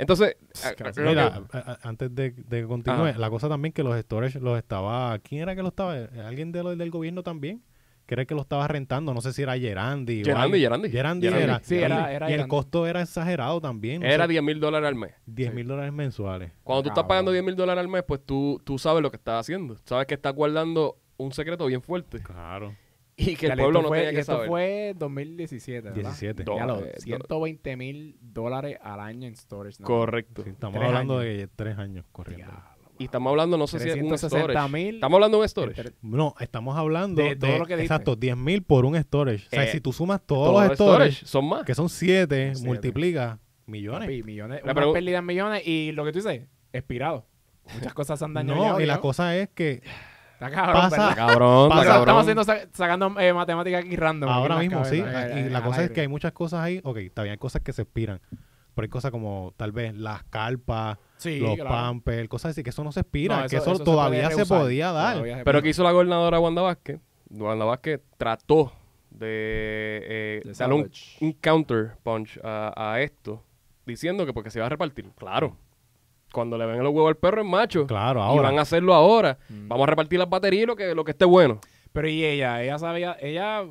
Entonces, 0.00 0.36
que- 0.76 1.02
Mira, 1.02 1.42
antes 1.82 2.14
de, 2.14 2.30
de 2.30 2.60
que 2.62 2.66
continúe, 2.66 3.06
Ajá. 3.06 3.18
la 3.18 3.30
cosa 3.30 3.48
también 3.48 3.72
que 3.72 3.82
los 3.82 3.98
storage 4.00 4.40
los 4.40 4.56
estaba... 4.58 5.18
¿Quién 5.18 5.42
era 5.42 5.54
que 5.54 5.62
los 5.62 5.70
estaba? 5.72 5.94
¿Alguien 6.26 6.52
de 6.52 6.62
los 6.62 6.76
del 6.78 6.90
gobierno 6.90 7.22
también? 7.22 7.62
Que 8.06 8.14
era 8.14 8.22
el 8.22 8.26
que 8.26 8.34
lo 8.34 8.40
estaba 8.40 8.66
rentando. 8.66 9.14
No 9.14 9.20
sé 9.20 9.32
si 9.32 9.42
era 9.42 9.56
Gerandi. 9.56 10.22
o 10.22 10.24
Gerandi, 10.24 10.42
alguien. 10.42 10.60
Gerandi. 10.62 10.90
Gerandi 10.90 11.26
Gerandi. 11.28 11.44
era. 11.44 11.60
Sí, 11.62 11.76
era- 11.76 12.12
era 12.12 12.30
y 12.30 12.34
el 12.34 12.48
costo 12.48 12.86
era 12.86 13.02
exagerado 13.02 13.60
también. 13.60 14.00
no 14.02 14.08
era 14.08 14.24
sé, 14.24 14.30
10 14.32 14.42
mil 14.42 14.58
dólares 14.58 14.88
al 14.88 14.94
mes. 14.96 15.12
10 15.26 15.54
mil 15.54 15.68
dólares 15.68 15.92
mensuales. 15.92 16.50
Cuando 16.64 16.82
tú 16.82 16.88
estás 16.88 17.04
pagando 17.04 17.30
10 17.30 17.44
mil 17.44 17.54
dólares 17.54 17.80
al 17.82 17.88
mes, 17.88 18.02
pues 18.02 18.20
tú, 18.26 18.60
tú 18.64 18.78
sabes 18.78 19.02
lo 19.02 19.10
que 19.10 19.16
estás 19.16 19.40
haciendo. 19.40 19.76
Sabes 19.84 20.06
que 20.06 20.14
estás 20.14 20.34
guardando 20.34 20.96
un 21.18 21.32
secreto 21.32 21.66
bien 21.66 21.82
fuerte. 21.82 22.20
Claro. 22.20 22.74
Y 23.32 23.36
que 23.36 23.46
el 23.46 23.50
Dale, 23.50 23.62
pueblo 23.62 23.82
no 23.82 23.88
fue, 23.88 23.98
tenía 23.98 24.12
que 24.12 24.20
esto 24.20 24.32
saber. 24.32 24.48
fue 24.48 24.94
2017, 24.96 25.80
¿verdad? 25.90 25.94
17. 25.94 26.44
Do- 26.44 26.56
Ya 26.56 26.66
lo, 26.66 26.78
eh, 26.84 26.92
do- 26.96 27.00
120 27.02 27.76
mil 27.76 28.16
dólares 28.20 28.78
al 28.82 29.00
año 29.00 29.28
en 29.28 29.36
storage. 29.36 29.76
¿no? 29.80 29.86
Correcto. 29.86 30.42
Sí, 30.44 30.50
estamos 30.50 30.74
Tres 30.78 30.88
hablando 30.88 31.18
años. 31.18 31.36
de 31.38 31.48
tres 31.48 31.78
años 31.78 32.04
corriendo. 32.12 32.46
Diablo, 32.46 32.64
Y 32.98 33.04
estamos 33.04 33.30
hablando, 33.30 33.56
no 33.56 33.66
sé 33.66 33.78
si 33.80 33.88
es 33.88 33.94
un 33.94 34.08
360 34.08 34.52
storage. 34.52 34.72
mil 34.72 34.94
Estamos 34.96 35.16
hablando 35.16 35.36
de 35.38 35.42
un 35.42 35.48
storage. 35.48 35.80
entre- 35.80 35.96
No, 36.02 36.34
estamos 36.40 36.76
hablando 36.76 37.22
De 37.22 37.28
de, 37.30 37.36
todo 37.36 37.58
lo 37.58 37.66
que 37.66 37.74
exacto, 37.74 38.16
10 38.16 38.36
mil 38.36 38.62
por 38.62 38.84
un 38.84 38.96
storage. 39.02 39.46
O 39.46 39.50
sea, 39.50 39.64
Eh, 39.64 39.72
si 39.72 39.80
tú 39.80 39.92
sumas 39.92 40.20
todos 40.26 40.62
los 40.68 40.74
storage, 40.74 41.24
son 41.26 41.48
más. 41.48 41.64
que 41.64 41.74
son 41.74 41.88
7, 41.88 42.52
Siete. 42.54 42.68
multiplica 42.68 43.38
millones. 43.66 44.06
papi, 44.08 44.22
millones, 44.22 44.60
La 44.64 44.72
una 44.72 44.82
pregu- 44.82 44.92
pérdida 44.92 45.18
en 45.18 45.26
millones 45.26 45.62
y 45.66 45.92
lo 45.92 46.04
que 46.04 46.12
tú 46.12 46.18
dices, 46.18 46.42
expirado. 46.72 47.26
Muchas 47.74 47.94
cosas 47.94 48.18
se 48.18 48.24
han 48.24 48.34
dañado. 48.34 48.72
No, 48.72 48.80
y 48.80 48.86
la 48.86 48.98
cosa 49.00 49.36
es 49.36 49.48
que 49.50 49.82
Está 50.40 50.50
cabrón, 50.50 50.74
pasa- 50.82 50.96
¿verdad? 51.08 51.16
Cabrón, 51.16 51.68
Pasa- 51.68 51.82
está 51.82 51.98
Estamos 51.98 52.20
haciendo, 52.22 52.44
sa- 52.44 52.68
sacando 52.72 53.20
eh, 53.20 53.32
matemáticas 53.34 53.84
aquí 53.84 53.94
random. 53.96 54.30
ahora 54.30 54.56
mismo 54.58 54.84
sí. 54.86 54.96
y 54.96 55.48
la 55.50 55.62
cosa 55.62 55.84
es 55.84 55.90
que 55.90 56.00
hay 56.00 56.08
muchas 56.08 56.32
cosas 56.32 56.60
ahí. 56.60 56.80
Ok, 56.82 56.96
está 56.98 57.22
bien, 57.22 57.32
hay 57.32 57.38
cosas 57.38 57.60
que 57.62 57.72
se 57.74 57.82
expiran. 57.82 58.20
Pero 58.74 58.84
hay 58.84 58.88
cosas 58.88 59.10
como 59.10 59.52
tal 59.58 59.72
vez 59.72 59.94
las 59.94 60.22
carpas, 60.24 60.96
Sí, 61.18 61.40
los 61.40 61.56
claro. 61.56 61.68
pampers, 61.70 62.28
cosas 62.28 62.52
así, 62.52 62.62
que 62.62 62.70
eso 62.70 62.82
no 62.84 62.92
se 62.92 63.00
expira. 63.00 63.42
No, 63.42 63.48
que 63.48 63.56
eso, 63.56 63.78
todavía 63.80 64.30
se 64.30 64.46
podía 64.46 64.92
dar. 64.92 65.22
Pero. 65.44 65.60
¿qué 65.62 65.68
hizo 65.68 65.82
la 65.82 65.92
gobernadora 65.92 66.40
Wanda 66.40 66.62
Vázquez? 66.62 67.00
Wanda 67.30 67.64
Vázquez 67.66 68.00
trató 68.16 68.72
de, 69.10 70.00
eh, 70.04 70.42
De 70.44 70.52
darle 70.54 70.74
un, 71.20 71.32
counter 71.40 71.96
punch 72.02 72.38
a, 72.42 72.72
a 72.92 73.00
esto, 73.02 73.42
diciendo 73.84 74.24
que 74.24 74.32
porque 74.32 74.50
se 74.50 74.58
iba 74.60 74.66
a 74.66 74.70
repartir. 74.70 75.10
Claro. 75.18 75.56
Cuando 76.32 76.56
le 76.58 76.66
ven 76.66 76.82
los 76.82 76.92
huevos 76.92 77.08
al 77.08 77.16
perro 77.16 77.42
es 77.42 77.46
macho. 77.48 77.86
Claro, 77.86 78.20
Y 78.20 78.22
ahora. 78.22 78.42
van 78.50 78.58
a 78.58 78.62
hacerlo 78.62 78.94
ahora. 78.94 79.38
Mm. 79.48 79.68
Vamos 79.68 79.84
a 79.86 79.90
repartir 79.90 80.18
las 80.18 80.28
baterías 80.28 80.62
y 80.64 80.66
lo 80.66 80.76
que, 80.76 80.94
lo 80.94 81.04
que 81.04 81.10
esté 81.12 81.24
bueno. 81.24 81.60
Pero 81.92 82.08
y 82.08 82.24
ella, 82.24 82.62
ella 82.62 82.78
sabía, 82.78 83.16
ella... 83.20 83.64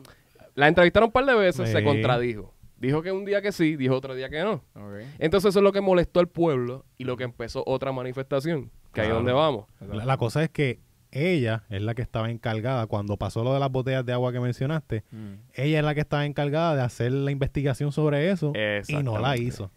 La 0.55 0.67
entrevistaron 0.67 1.07
un 1.07 1.13
par 1.13 1.25
de 1.25 1.35
veces, 1.35 1.69
se 1.69 1.83
contradijo. 1.83 2.53
Dijo 2.77 3.01
que 3.01 3.11
un 3.11 3.23
día 3.25 3.41
que 3.41 3.51
sí, 3.51 3.75
dijo 3.77 3.95
otro 3.95 4.13
día 4.15 4.29
que 4.29 4.41
no. 4.41 4.63
Ok. 4.75 5.03
Entonces 5.19 5.49
eso 5.49 5.59
es 5.59 5.63
lo 5.63 5.71
que 5.71 5.79
molestó 5.81 6.19
al 6.19 6.27
pueblo 6.27 6.85
y 6.97 7.03
lo 7.05 7.15
que 7.17 7.23
empezó 7.23 7.63
otra 7.65 7.91
manifestación. 7.91 8.71
Que 8.93 9.01
ahí 9.01 9.07
es 9.07 9.13
donde 9.13 9.31
vamos. 9.31 9.65
La, 9.79 10.03
la 10.05 10.17
cosa 10.17 10.43
es 10.43 10.49
que 10.49 10.79
ella 11.11 11.63
es 11.69 11.81
la 11.81 11.95
que 11.95 12.01
estaba 12.01 12.29
encargada, 12.29 12.87
cuando 12.87 13.17
pasó 13.17 13.43
lo 13.43 13.53
de 13.53 13.59
las 13.59 13.71
botellas 13.71 14.05
de 14.05 14.13
agua 14.13 14.31
que 14.31 14.39
mencionaste, 14.39 15.03
Mm. 15.11 15.33
ella 15.53 15.79
es 15.79 15.85
la 15.85 15.93
que 15.95 16.01
estaba 16.01 16.25
encargada 16.25 16.75
de 16.75 16.81
hacer 16.81 17.11
la 17.11 17.31
investigación 17.31 17.91
sobre 17.91 18.29
eso 18.31 18.53
y 18.87 18.93
no 19.03 19.17
la 19.19 19.37
hizo. 19.37 19.71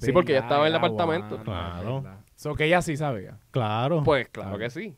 Sí, 0.00 0.12
porque 0.12 0.32
ella 0.32 0.42
estaba 0.42 0.62
en 0.66 0.72
el 0.72 0.76
apartamento. 0.76 1.42
Claro. 1.42 1.98
es 1.98 2.02
verdad. 2.04 2.20
So 2.36 2.54
que 2.54 2.64
ella 2.66 2.82
sí 2.82 2.96
sabía. 2.96 3.38
Claro. 3.50 4.02
Pues 4.04 4.28
claro 4.28 4.50
Claro. 4.50 4.58
que 4.64 4.70
sí. 4.70 4.94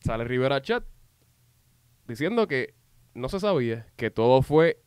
Sale 0.00 0.24
Rivera 0.24 0.60
Chat 0.60 0.84
diciendo 2.06 2.46
que 2.46 2.74
no 3.14 3.28
se 3.28 3.40
sabía, 3.40 3.86
que 3.96 4.10
todo 4.10 4.42
fue 4.42 4.78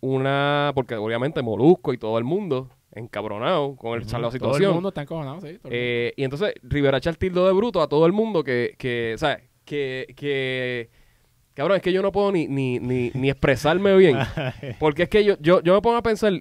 una, 0.00 0.72
porque 0.74 0.94
obviamente 0.96 1.42
Molusco 1.42 1.92
y 1.92 1.98
todo 1.98 2.18
el 2.18 2.24
mundo 2.24 2.70
encabronado 2.92 3.76
con 3.76 3.94
el, 4.00 4.00
la 4.04 4.08
Todo 4.08 4.26
el 4.26 4.32
situación. 4.32 4.74
mundo 4.74 4.88
está 4.90 5.02
encojonado, 5.02 5.40
sí. 5.40 5.58
todo 5.58 5.70
el 5.72 5.78
Eh, 5.78 6.12
y 6.16 6.24
entonces 6.24 6.54
Rivera 6.62 7.00
Char 7.00 7.16
tildó 7.16 7.46
de 7.46 7.52
bruto 7.52 7.80
a 7.82 7.88
todo 7.88 8.06
el 8.06 8.12
mundo 8.12 8.42
que, 8.44 8.74
que 8.78 9.14
¿sabes? 9.18 9.44
Que, 9.64 10.12
que, 10.16 10.90
cabrón, 11.54 11.76
es 11.76 11.82
que 11.82 11.92
yo 11.92 12.02
no 12.02 12.10
puedo 12.12 12.32
ni, 12.32 12.48
ni, 12.48 12.78
ni, 12.80 13.10
ni 13.14 13.30
expresarme 13.30 13.96
bien. 13.96 14.16
Porque 14.80 15.04
es 15.04 15.08
que 15.08 15.24
yo, 15.24 15.36
yo, 15.40 15.60
yo 15.62 15.74
me 15.74 15.80
pongo 15.80 15.96
a 15.96 16.02
pensar, 16.02 16.32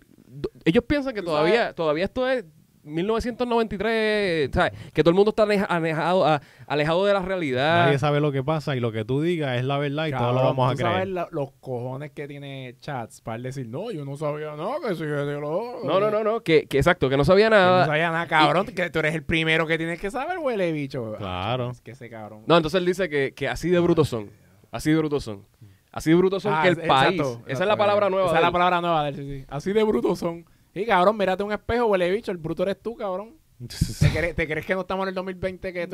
ellos 0.69 0.83
piensan 0.87 1.13
que 1.13 1.21
todavía, 1.21 1.73
todavía 1.73 2.05
esto 2.05 2.27
es 2.27 2.45
1993, 2.81 4.49
¿sabes? 4.53 4.73
Que 4.93 5.03
todo 5.03 5.09
el 5.11 5.15
mundo 5.15 5.29
está 5.29 5.43
aleja- 5.43 5.65
alejado, 5.65 6.25
a- 6.25 6.41
alejado 6.67 7.05
de 7.05 7.13
la 7.13 7.21
realidad. 7.21 7.85
Nadie 7.85 7.99
sabe 7.99 8.19
lo 8.19 8.31
que 8.31 8.43
pasa 8.43 8.75
y 8.75 8.79
lo 8.79 8.91
que 8.91 9.05
tú 9.05 9.21
digas 9.21 9.57
es 9.57 9.65
la 9.65 9.77
verdad 9.77 10.07
y 10.07 10.11
todos 10.11 10.33
lo 10.33 10.41
vamos 10.43 10.71
a 10.71 10.75
¿tú 10.75 10.81
sabes 10.81 10.93
creer. 10.95 11.07
la- 11.09 11.27
los 11.31 11.51
cojones 11.59 12.11
que 12.11 12.27
tiene 12.27 12.75
Chats 12.79 13.21
para 13.21 13.37
decir, 13.39 13.67
no, 13.67 13.91
yo 13.91 14.05
no 14.05 14.15
sabía 14.17 14.55
nada, 14.55 14.75
que 14.97 15.03
lo 15.05 15.81
No, 15.83 15.99
no, 15.99 16.09
no, 16.11 16.23
no, 16.23 16.41
que, 16.41 16.65
que 16.67 16.77
exacto, 16.77 17.09
que 17.09 17.17
no 17.17 17.25
sabía 17.25 17.45
Que 17.47 17.55
no 17.55 17.55
nada. 17.57 17.85
sabía 17.85 18.11
nada, 18.11 18.27
cabrón, 18.27 18.65
que 18.67 18.89
tú 18.89 18.99
eres 18.99 19.15
el 19.15 19.23
primero 19.23 19.67
que 19.67 19.77
tienes 19.77 19.99
que 19.99 20.09
saber, 20.11 20.37
huele 20.39 20.71
bicho. 20.71 21.15
Claro. 21.17 21.71
Es 21.71 21.81
que 21.81 21.91
ese 21.91 22.09
cabrón. 22.09 22.43
No, 22.47 22.57
entonces 22.57 22.79
él 22.79 22.85
dice 22.85 23.09
que, 23.09 23.33
que 23.33 23.47
así 23.47 23.69
de 23.69 23.79
brutos 23.79 24.07
son. 24.09 24.29
Así 24.71 24.91
de 24.91 24.97
brutos 24.97 25.23
son. 25.23 25.45
Así 25.91 26.11
de 26.11 26.15
brutos 26.15 26.43
son 26.43 26.53
Ah, 26.53 26.61
que 26.61 26.67
el 26.69 26.73
exacto, 26.79 26.93
país. 26.93 27.19
exacto, 27.19 27.43
esa 27.47 27.63
es 27.63 27.67
la 27.67 27.75
palabra 27.77 28.09
nueva. 28.11 28.27
Esa 28.27 28.35
es 28.37 28.41
la 28.43 28.51
palabra 28.51 28.79
nueva 28.81 29.03
de 29.03 29.09
él, 29.09 29.15
sí, 29.15 29.23
sí. 29.39 29.45
Así 29.49 29.73
de 29.73 29.83
brutos 29.83 30.19
son. 30.19 30.45
Y 30.73 30.85
cabrón, 30.85 31.17
mírate 31.17 31.43
un 31.43 31.51
espejo, 31.51 31.85
huele 31.87 32.09
bicho, 32.11 32.31
el 32.31 32.37
bruto 32.37 32.63
eres 32.63 32.81
tú, 32.81 32.95
cabrón. 32.95 33.35
¿Te 33.99 34.09
crees, 34.09 34.35
te 34.35 34.47
crees 34.47 34.65
que 34.65 34.73
no 34.73 34.81
estamos 34.81 35.03
en 35.03 35.09
el 35.09 35.15
2020 35.15 35.73
que, 35.73 35.87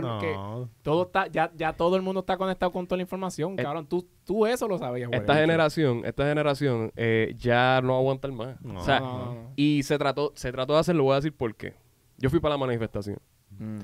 todo 0.83 1.03
está, 1.03 1.25
ya, 1.27 1.51
ya 1.55 1.73
todo 1.73 1.95
el 1.95 2.03
mundo 2.03 2.19
está 2.19 2.37
conectado 2.37 2.71
con 2.71 2.85
toda 2.85 2.97
la 2.97 3.01
información, 3.03 3.53
Eh, 3.57 3.63
cabrón? 3.63 3.87
Tú, 3.87 4.07
tú 4.23 4.45
eso 4.45 4.67
lo 4.67 4.77
sabías, 4.77 5.07
huele 5.09 5.17
Esta 5.17 5.33
bicho. 5.33 5.41
generación, 5.41 6.01
esta 6.05 6.25
generación 6.27 6.91
eh, 6.95 7.33
ya 7.37 7.81
no 7.83 7.95
aguanta 7.97 8.27
más. 8.27 8.61
No, 8.61 8.79
o 8.79 8.83
sea, 8.83 8.99
No, 8.99 9.17
no, 9.17 9.33
no. 9.33 9.51
y 9.55 9.81
se 9.81 9.97
trató, 9.97 10.31
se 10.35 10.51
trató 10.51 10.73
de 10.73 10.79
hacerlo, 10.81 11.05
voy 11.05 11.13
a 11.13 11.15
decir 11.15 11.33
por 11.35 11.55
qué. 11.55 11.73
Yo 12.17 12.29
fui 12.29 12.39
para 12.39 12.53
la 12.53 12.59
manifestación. 12.59 13.17
Mm. 13.57 13.79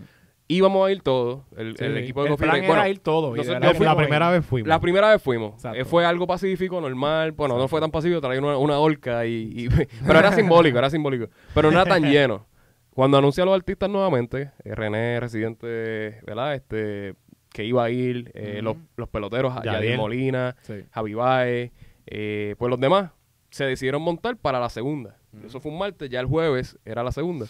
Íbamos 0.55 0.87
a 0.87 0.91
ir 0.91 1.01
todos, 1.01 1.43
el, 1.57 1.75
Sí, 1.77 1.83
el 1.85 1.93
sí. 1.95 1.99
equipo 1.99 2.23
de 2.23 2.29
el 2.31 2.35
plan 2.37 2.55
era 2.57 2.67
Bueno, 2.67 2.87
ir 2.87 2.99
todo. 2.99 3.35
y 3.35 3.39
nosotros- 3.39 3.47
de 3.47 3.53
yo 3.53 3.59
verdad 3.59 3.75
fui- 3.77 3.85
la 3.85 3.95
primera 3.95 4.27
ahí. 4.29 4.33
vez 4.37 4.45
fuimos. 4.45 4.67
la 4.67 4.79
primera 4.79 5.09
vez 5.11 5.21
fuimos. 5.21 5.53
Exacto. 5.55 5.79
Eh, 5.79 5.85
fue 5.85 6.05
algo 6.05 6.27
pacífico, 6.27 6.79
normal. 6.81 7.31
Bueno, 7.31 7.57
no 7.57 7.67
fue 7.67 7.79
tan 7.81 7.91
pacífico, 7.91 8.21
traía 8.21 8.39
una, 8.39 8.57
una 8.57 8.77
horca 8.79 9.25
y, 9.25 9.53
y- 9.55 9.69
Pero 10.07 10.19
era 10.19 10.31
simbólico, 10.31 10.77
era 10.77 10.89
simbólico. 10.89 11.27
Pero 11.53 11.71
no 11.71 11.81
era 11.81 11.89
tan 11.89 12.03
lleno. 12.11 12.45
Cuando 12.93 13.17
anuncia 13.17 13.43
a 13.43 13.45
los 13.45 13.55
artistas 13.55 13.89
nuevamente, 13.89 14.51
eh, 14.65 14.75
René, 14.75 15.19
residente, 15.19 16.19
¿verdad? 16.25 16.55
Este, 16.55 17.15
que 17.53 17.63
iba 17.65 17.83
a 17.83 17.89
ir, 17.89 18.31
eh, 18.33 18.59
los, 18.61 18.75
los 18.97 19.09
peloteros. 19.09 19.53
Yadiel 19.63 19.97
Molina, 19.97 20.55
Sí. 20.61 20.75
Javi 20.91 21.13
Baez, 21.13 21.71
eh, 22.07 22.55
pues 22.57 22.69
los 22.69 22.79
demás 22.79 23.11
se 23.49 23.65
decidieron 23.65 24.01
montar 24.01 24.37
para 24.37 24.59
la 24.59 24.69
segunda. 24.69 25.17
Eso 25.45 25.59
fue 25.61 25.71
un 25.71 25.77
martes, 25.77 26.09
ya 26.09 26.19
el 26.19 26.25
jueves 26.25 26.77
era 26.85 27.03
la 27.03 27.11
segunda. 27.13 27.45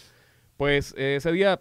Pues 0.58 0.93
eh, 0.98 1.15
ese 1.17 1.31
día 1.31 1.60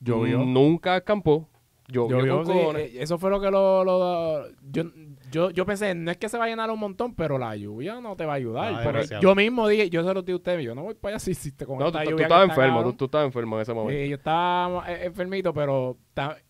Llovió. 0.00 0.38
nunca 0.38 0.94
acampó, 0.96 1.48
llovió, 1.88 2.18
Llovió, 2.18 2.36
con 2.38 2.46
sí, 2.46 2.52
cojones. 2.52 2.82
eh, 2.94 3.02
eso 3.02 3.18
fue 3.18 3.30
lo 3.30 3.40
que 3.40 3.50
lo, 3.50 3.84
lo- 3.84 4.46
yo, 4.70 4.84
yo, 5.30 5.50
yo 5.50 5.66
pensé, 5.66 5.94
no 5.94 6.10
es 6.10 6.16
que 6.16 6.28
se 6.28 6.38
va 6.38 6.44
a 6.44 6.48
llenar 6.48 6.70
un 6.70 6.78
montón, 6.78 7.14
pero 7.14 7.38
la 7.38 7.56
lluvia 7.56 8.00
no 8.00 8.16
te 8.16 8.24
va 8.24 8.34
a 8.34 8.36
ayudar. 8.36 8.74
Ah, 8.74 8.80
Pero 8.84 9.02
yo 9.20 9.34
mismo 9.34 9.66
dije, 9.68 9.90
yo 9.90 10.02
se 10.04 10.14
lo 10.14 10.22
dije 10.22 10.32
a 10.32 10.36
ustedes, 10.36 10.64
yo 10.64 10.74
no 10.74 10.82
voy 10.82 10.94
para 10.94 11.16
allá 11.16 11.18
si 11.24 11.30
hiciste 11.32 11.66
con 11.66 11.78
No, 11.78 11.84
tú, 11.84 11.98
esta 11.98 12.04
tú 12.04 12.10
lluvia 12.10 12.16
que 12.16 12.22
estabas 12.34 12.48
enfermo, 12.48 12.82
tú, 12.84 12.92
tú 12.92 13.04
estabas 13.06 13.26
enfermo 13.26 13.56
en 13.56 13.62
ese 13.62 13.74
momento. 13.74 14.00
Sí, 14.02 14.08
yo 14.08 14.16
estaba 14.16 14.90
eh, 14.92 15.06
enfermito, 15.06 15.52
pero 15.54 15.96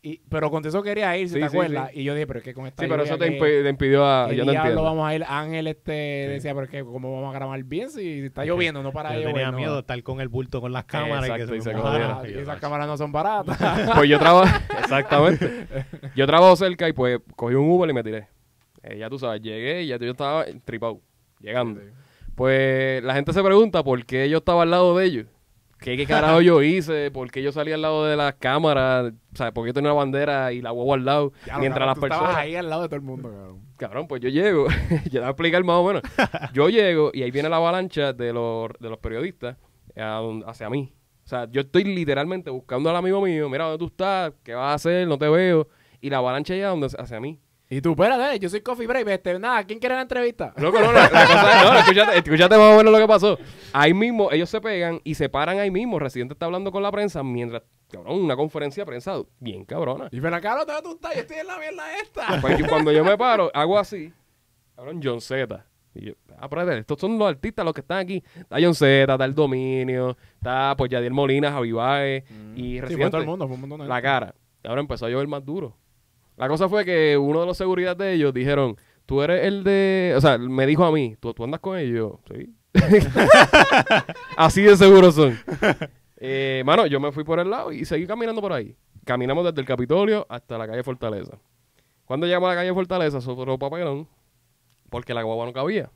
y- 0.02 0.18
pero 0.28 0.48
con 0.50 0.64
eso 0.64 0.80
quería 0.82 1.16
ir, 1.18 1.28
si 1.28 1.34
Sí, 1.34 1.40
te 1.40 1.48
sí, 1.48 1.56
acuerdas. 1.56 1.90
Y 1.92 2.04
yo 2.04 2.14
dije, 2.14 2.26
pero 2.26 2.38
es 2.38 2.44
que 2.44 2.54
con 2.54 2.66
esta 2.66 2.82
Sí, 2.82 2.88
pero 2.88 3.02
lluvia 3.04 3.14
eso 3.14 3.18
te, 3.18 3.30
que- 3.30 3.38
impi- 3.40 3.62
te 3.64 3.68
impidió 3.68 4.06
a... 4.06 4.28
¿qué 4.28 4.36
Yo 4.36 4.44
no 4.44 4.52
entiendo. 4.52 4.82
vamos 4.82 5.08
a 5.08 5.14
ir? 5.14 5.24
Ángel 5.28 5.66
este 5.66 5.92
decía, 5.92 6.52
pero 6.54 6.64
es 6.64 6.70
que 6.70 6.84
cómo 6.84 7.14
vamos 7.14 7.34
a 7.34 7.38
grabar 7.38 7.62
bien 7.64 7.90
si 7.90 8.20
está 8.26 8.44
lloviendo, 8.44 8.82
no 8.82 8.92
para 8.92 9.10
Yo 9.14 9.20
tenía 9.26 9.32
llover, 9.32 9.50
no. 9.52 9.58
miedo 9.58 9.74
de 9.74 9.80
estar 9.80 10.00
con 10.02 10.20
el 10.20 10.28
bulto 10.28 10.60
con 10.60 10.72
las 10.72 10.84
cámaras 10.84 11.24
Exacto, 11.24 11.52
que 11.52 11.60
se 11.62 11.74
me. 11.74 11.80
Ah, 11.82 12.22
Y 12.28 12.38
esas 12.38 12.60
cámaras 12.60 12.86
no 12.86 12.96
son 12.96 13.10
baratas. 13.10 13.58
Pues 13.96 14.08
yo 14.08 14.18
trabajo... 14.18 14.46
Exactamente. 14.78 15.66
Yo 16.14 16.26
trabajo 16.26 16.54
cerca 16.56 16.88
y 16.88 16.92
pues 16.92 17.18
cogí 17.34 17.54
un 17.54 17.68
Uber 17.68 17.90
y 17.90 17.92
me 17.92 18.02
tiré. 18.04 18.28
Eh, 18.86 18.98
ya 18.98 19.10
tú 19.10 19.18
sabes, 19.18 19.42
llegué 19.42 19.82
y 19.82 19.88
ya 19.88 19.98
yo 19.98 20.10
estaba 20.10 20.44
tripado, 20.64 21.00
llegando. 21.40 21.80
Pues 22.34 23.02
la 23.02 23.14
gente 23.14 23.32
se 23.32 23.42
pregunta 23.42 23.82
por 23.82 24.04
qué 24.04 24.28
yo 24.28 24.38
estaba 24.38 24.62
al 24.62 24.70
lado 24.70 24.96
de 24.96 25.06
ellos. 25.06 25.26
¿Qué, 25.80 25.96
qué 25.96 26.06
carajo 26.06 26.40
yo 26.40 26.62
hice? 26.62 27.10
¿Por 27.10 27.30
qué 27.30 27.42
yo 27.42 27.52
salí 27.52 27.72
al 27.72 27.82
lado 27.82 28.06
de 28.06 28.16
las 28.16 28.34
cámaras? 28.34 29.12
O 29.32 29.36
sea, 29.36 29.52
¿por 29.52 29.64
qué 29.64 29.70
yo 29.70 29.74
tenía 29.74 29.92
una 29.92 29.98
bandera 29.98 30.52
y 30.52 30.62
la 30.62 30.72
huevo 30.72 30.94
al 30.94 31.04
lado? 31.04 31.32
Ya 31.46 31.58
mientras 31.58 31.80
cabrón, 31.80 31.86
las 31.88 31.94
tú 31.96 32.00
personas... 32.02 32.28
estabas 32.28 32.44
ahí 32.44 32.56
al 32.56 32.70
lado 32.70 32.82
de 32.82 32.88
todo 32.88 32.96
el 32.96 33.02
mundo, 33.02 33.30
cabrón. 33.30 33.60
Cabrón, 33.76 34.08
pues 34.08 34.22
yo 34.22 34.28
llego, 34.28 34.68
ya 35.04 35.10
te 35.10 35.18
voy 35.18 35.26
a 35.26 35.30
explicar 35.30 35.64
más 35.64 35.76
o 35.76 35.86
menos. 35.86 36.02
Yo 36.52 36.68
llego 36.70 37.10
y 37.12 37.22
ahí 37.22 37.30
viene 37.30 37.48
la 37.48 37.56
avalancha 37.56 38.12
de 38.12 38.32
los, 38.32 38.70
de 38.78 38.88
los 38.88 38.98
periodistas 38.98 39.56
a 39.96 40.22
hacia 40.46 40.70
mí. 40.70 40.92
O 41.24 41.28
sea, 41.28 41.50
yo 41.50 41.62
estoy 41.62 41.82
literalmente 41.82 42.50
buscando 42.50 42.88
al 42.88 42.96
amigo 42.96 43.20
mío, 43.20 43.48
mira 43.48 43.64
dónde 43.64 43.78
tú 43.78 43.86
estás, 43.86 44.32
qué 44.44 44.54
vas 44.54 44.70
a 44.70 44.74
hacer, 44.74 45.08
no 45.08 45.18
te 45.18 45.28
veo. 45.28 45.68
Y 46.00 46.10
la 46.10 46.18
avalancha 46.18 46.54
llega 46.54 46.68
donde, 46.68 46.86
hacia 46.86 47.18
mí. 47.18 47.40
Y 47.68 47.80
tú, 47.80 47.90
espérate, 47.92 48.38
yo 48.38 48.48
soy 48.48 48.60
Coffee 48.60 48.86
Break, 48.86 49.08
este, 49.08 49.38
nada, 49.40 49.64
¿quién 49.64 49.80
quiere 49.80 49.96
la 49.96 50.02
entrevista? 50.02 50.54
Loco, 50.56 50.78
no, 50.78 50.92
la, 50.92 51.02
la 51.02 51.26
cosa 51.26 51.60
es- 51.62 51.64
no, 51.72 51.78
escúchate, 51.80 52.18
escúchate 52.18 52.56
más 52.56 52.74
o 52.74 52.76
menos 52.76 52.92
lo 52.92 52.98
que 52.98 53.08
pasó. 53.08 53.38
Ahí 53.72 53.92
mismo, 53.92 54.30
ellos 54.30 54.48
se 54.48 54.60
pegan 54.60 55.00
y 55.02 55.14
se 55.16 55.28
paran 55.28 55.58
ahí 55.58 55.70
mismo. 55.70 55.98
Residente 55.98 56.34
está 56.34 56.46
hablando 56.46 56.70
con 56.70 56.82
la 56.84 56.92
prensa 56.92 57.24
mientras, 57.24 57.62
cabrón, 57.90 58.20
una 58.20 58.36
conferencia 58.36 58.82
de 58.82 58.86
prensa 58.86 59.16
bien 59.40 59.64
cabrona. 59.64 60.08
Y 60.12 60.20
pero 60.20 60.36
acá 60.36 60.56
no 60.56 60.82
tú 60.82 60.92
estás, 60.92 61.14
yo 61.14 61.20
estoy 61.22 61.38
en 61.38 61.46
la 61.48 61.58
mierda 61.58 61.82
esta. 62.00 62.40
Pues 62.40 62.56
yo- 62.58 62.68
cuando 62.68 62.92
yo 62.92 63.04
me 63.04 63.18
paro, 63.18 63.50
hago 63.52 63.78
así. 63.78 64.12
Cabrón, 64.76 65.00
John 65.02 65.20
Z. 65.20 65.64
Y 65.94 66.04
yo, 66.08 66.12
ah, 66.38 66.48
pero 66.48 66.70
estos 66.72 67.00
son 67.00 67.18
los 67.18 67.26
artistas 67.26 67.64
los 67.64 67.74
que 67.74 67.80
están 67.80 67.98
aquí. 67.98 68.22
Está 68.36 68.58
John 68.60 68.74
Z, 68.74 69.12
está 69.12 69.24
El 69.24 69.34
Dominio, 69.34 70.16
está 70.36 70.74
pues 70.76 70.90
Yadiel 70.90 71.12
Molina, 71.14 71.50
Javi 71.50 71.72
Baez 71.72 72.22
y 72.30 72.32
Mm. 72.32 72.54
Sí, 72.54 72.70
fue 72.78 72.80
Residente. 72.82 73.10
todo 73.10 73.20
el 73.22 73.26
mundo, 73.26 73.46
fue 73.48 73.54
un 73.54 73.60
montón 73.62 73.80
de 73.80 73.86
La 73.88 74.00
cara. 74.02 74.34
Ahora 74.62 74.80
empezó 74.80 75.06
a 75.06 75.08
llover 75.10 75.26
más 75.26 75.44
duro. 75.44 75.74
La 76.36 76.48
cosa 76.48 76.68
fue 76.68 76.84
que 76.84 77.16
uno 77.16 77.40
de 77.40 77.46
los 77.46 77.56
seguridad 77.56 77.96
de 77.96 78.12
ellos 78.12 78.34
dijeron, 78.34 78.76
tú 79.06 79.22
eres 79.22 79.44
el 79.44 79.64
de... 79.64 80.14
O 80.16 80.20
sea, 80.20 80.38
me 80.38 80.66
dijo 80.66 80.84
a 80.84 80.92
mí, 80.92 81.16
¿tú, 81.18 81.32
tú 81.32 81.44
andas 81.44 81.60
con 81.60 81.78
ellos? 81.78 82.12
Sí. 82.30 82.54
Así 84.36 84.62
de 84.62 84.76
seguros 84.76 85.14
son. 85.14 85.38
Eh, 86.18 86.62
mano, 86.64 86.86
yo 86.86 87.00
me 87.00 87.12
fui 87.12 87.24
por 87.24 87.38
el 87.40 87.50
lado 87.50 87.72
y 87.72 87.84
seguí 87.84 88.06
caminando 88.06 88.40
por 88.40 88.52
ahí. 88.52 88.76
Caminamos 89.04 89.44
desde 89.44 89.60
el 89.60 89.66
Capitolio 89.66 90.26
hasta 90.28 90.58
la 90.58 90.66
calle 90.66 90.82
Fortaleza. 90.82 91.38
Cuando 92.04 92.26
llegamos 92.26 92.48
a 92.48 92.54
la 92.54 92.60
calle 92.60 92.74
Fortaleza, 92.74 93.20
sobró 93.20 93.58
papelón 93.58 94.08
porque 94.90 95.14
la 95.14 95.22
guagua 95.22 95.46
no 95.46 95.52
cabía. 95.52 95.90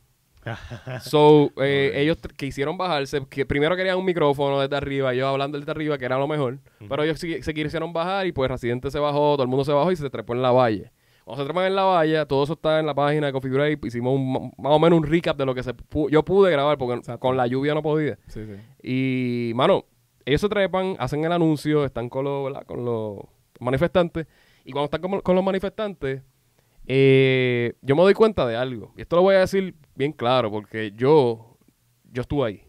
So, 1.03 1.51
eh, 1.63 1.93
ellos 1.97 2.19
quisieron 2.37 2.77
bajarse, 2.79 3.25
que 3.29 3.45
primero 3.47 3.77
querían 3.77 3.99
un 3.99 4.05
micrófono 4.05 4.61
desde 4.61 4.77
arriba, 4.77 5.13
yo 5.15 5.29
hablando 5.29 5.59
desde 5.59 5.71
arriba, 5.71 5.99
que 5.99 6.05
era 6.05 6.19
lo 6.19 6.27
mejor, 6.29 6.59
pero 6.89 7.03
ellos 7.03 7.19
se 7.19 7.55
quisieron 7.55 7.93
bajar 7.93 8.27
y 8.27 8.33
pues 8.33 8.51
Residente 8.51 8.91
se 8.91 8.99
bajó, 8.99 9.35
todo 9.35 9.43
el 9.43 9.49
mundo 9.49 9.65
se 9.65 9.73
bajó 9.73 9.93
y 9.93 9.97
se 9.97 10.09
trepó 10.11 10.35
en 10.35 10.43
la 10.43 10.51
valla. 10.51 10.93
Cuando 11.25 11.45
se 11.45 11.47
trepan 11.47 11.67
en 11.67 11.77
la 11.77 11.85
valla, 11.85 12.27
todo 12.27 12.43
eso 12.43 12.55
está 12.55 12.81
en 12.81 12.87
la 12.87 12.95
página 12.95 13.31
de 13.31 13.39
Break, 13.39 13.85
hicimos 13.85 14.15
un- 14.15 14.53
más 14.59 14.73
o 14.73 14.79
menos 14.79 14.99
un 14.99 15.07
recap 15.07 15.37
de 15.37 15.47
lo 15.47 15.55
que 15.55 15.63
se 15.63 15.73
yo 16.11 16.25
pude 16.25 16.51
grabar, 16.51 16.77
porque 16.79 16.95
Exacto. 16.99 17.21
con 17.21 17.37
la 17.37 17.47
lluvia 17.47 17.75
no 17.75 17.83
podía. 17.83 18.19
Sí, 18.27 18.41
sí. 18.47 18.55
Y, 18.83 19.53
mano, 19.55 19.85
ellos 20.25 20.41
se 20.41 20.49
trepan, 20.49 20.97
hacen 20.99 21.25
el 21.25 21.31
anuncio, 21.33 21.85
están 21.85 22.09
con 22.09 22.25
los, 22.25 22.45
¿verdad? 22.47 22.65
con 22.67 22.85
los 22.85 23.19
manifestantes. 23.61 24.27
Y 24.65 24.73
cuando 24.73 24.87
están 24.87 25.01
con, 25.03 25.21
con 25.21 25.35
los 25.37 25.45
manifestantes, 25.45 26.23
eh, 26.93 27.75
yo 27.83 27.95
me 27.95 28.03
doy 28.03 28.15
cuenta 28.15 28.45
de 28.49 28.57
algo. 28.57 28.93
Y 28.97 29.03
esto 29.03 29.15
lo 29.15 29.23
voy 29.23 29.37
a 29.37 29.41
decir 29.41 29.77
bien 29.95 30.11
claro, 30.13 30.51
porque 30.51 30.93
yo, 30.97 31.57
yo 32.11 32.23
estuve 32.23 32.49
ahí. 32.49 32.65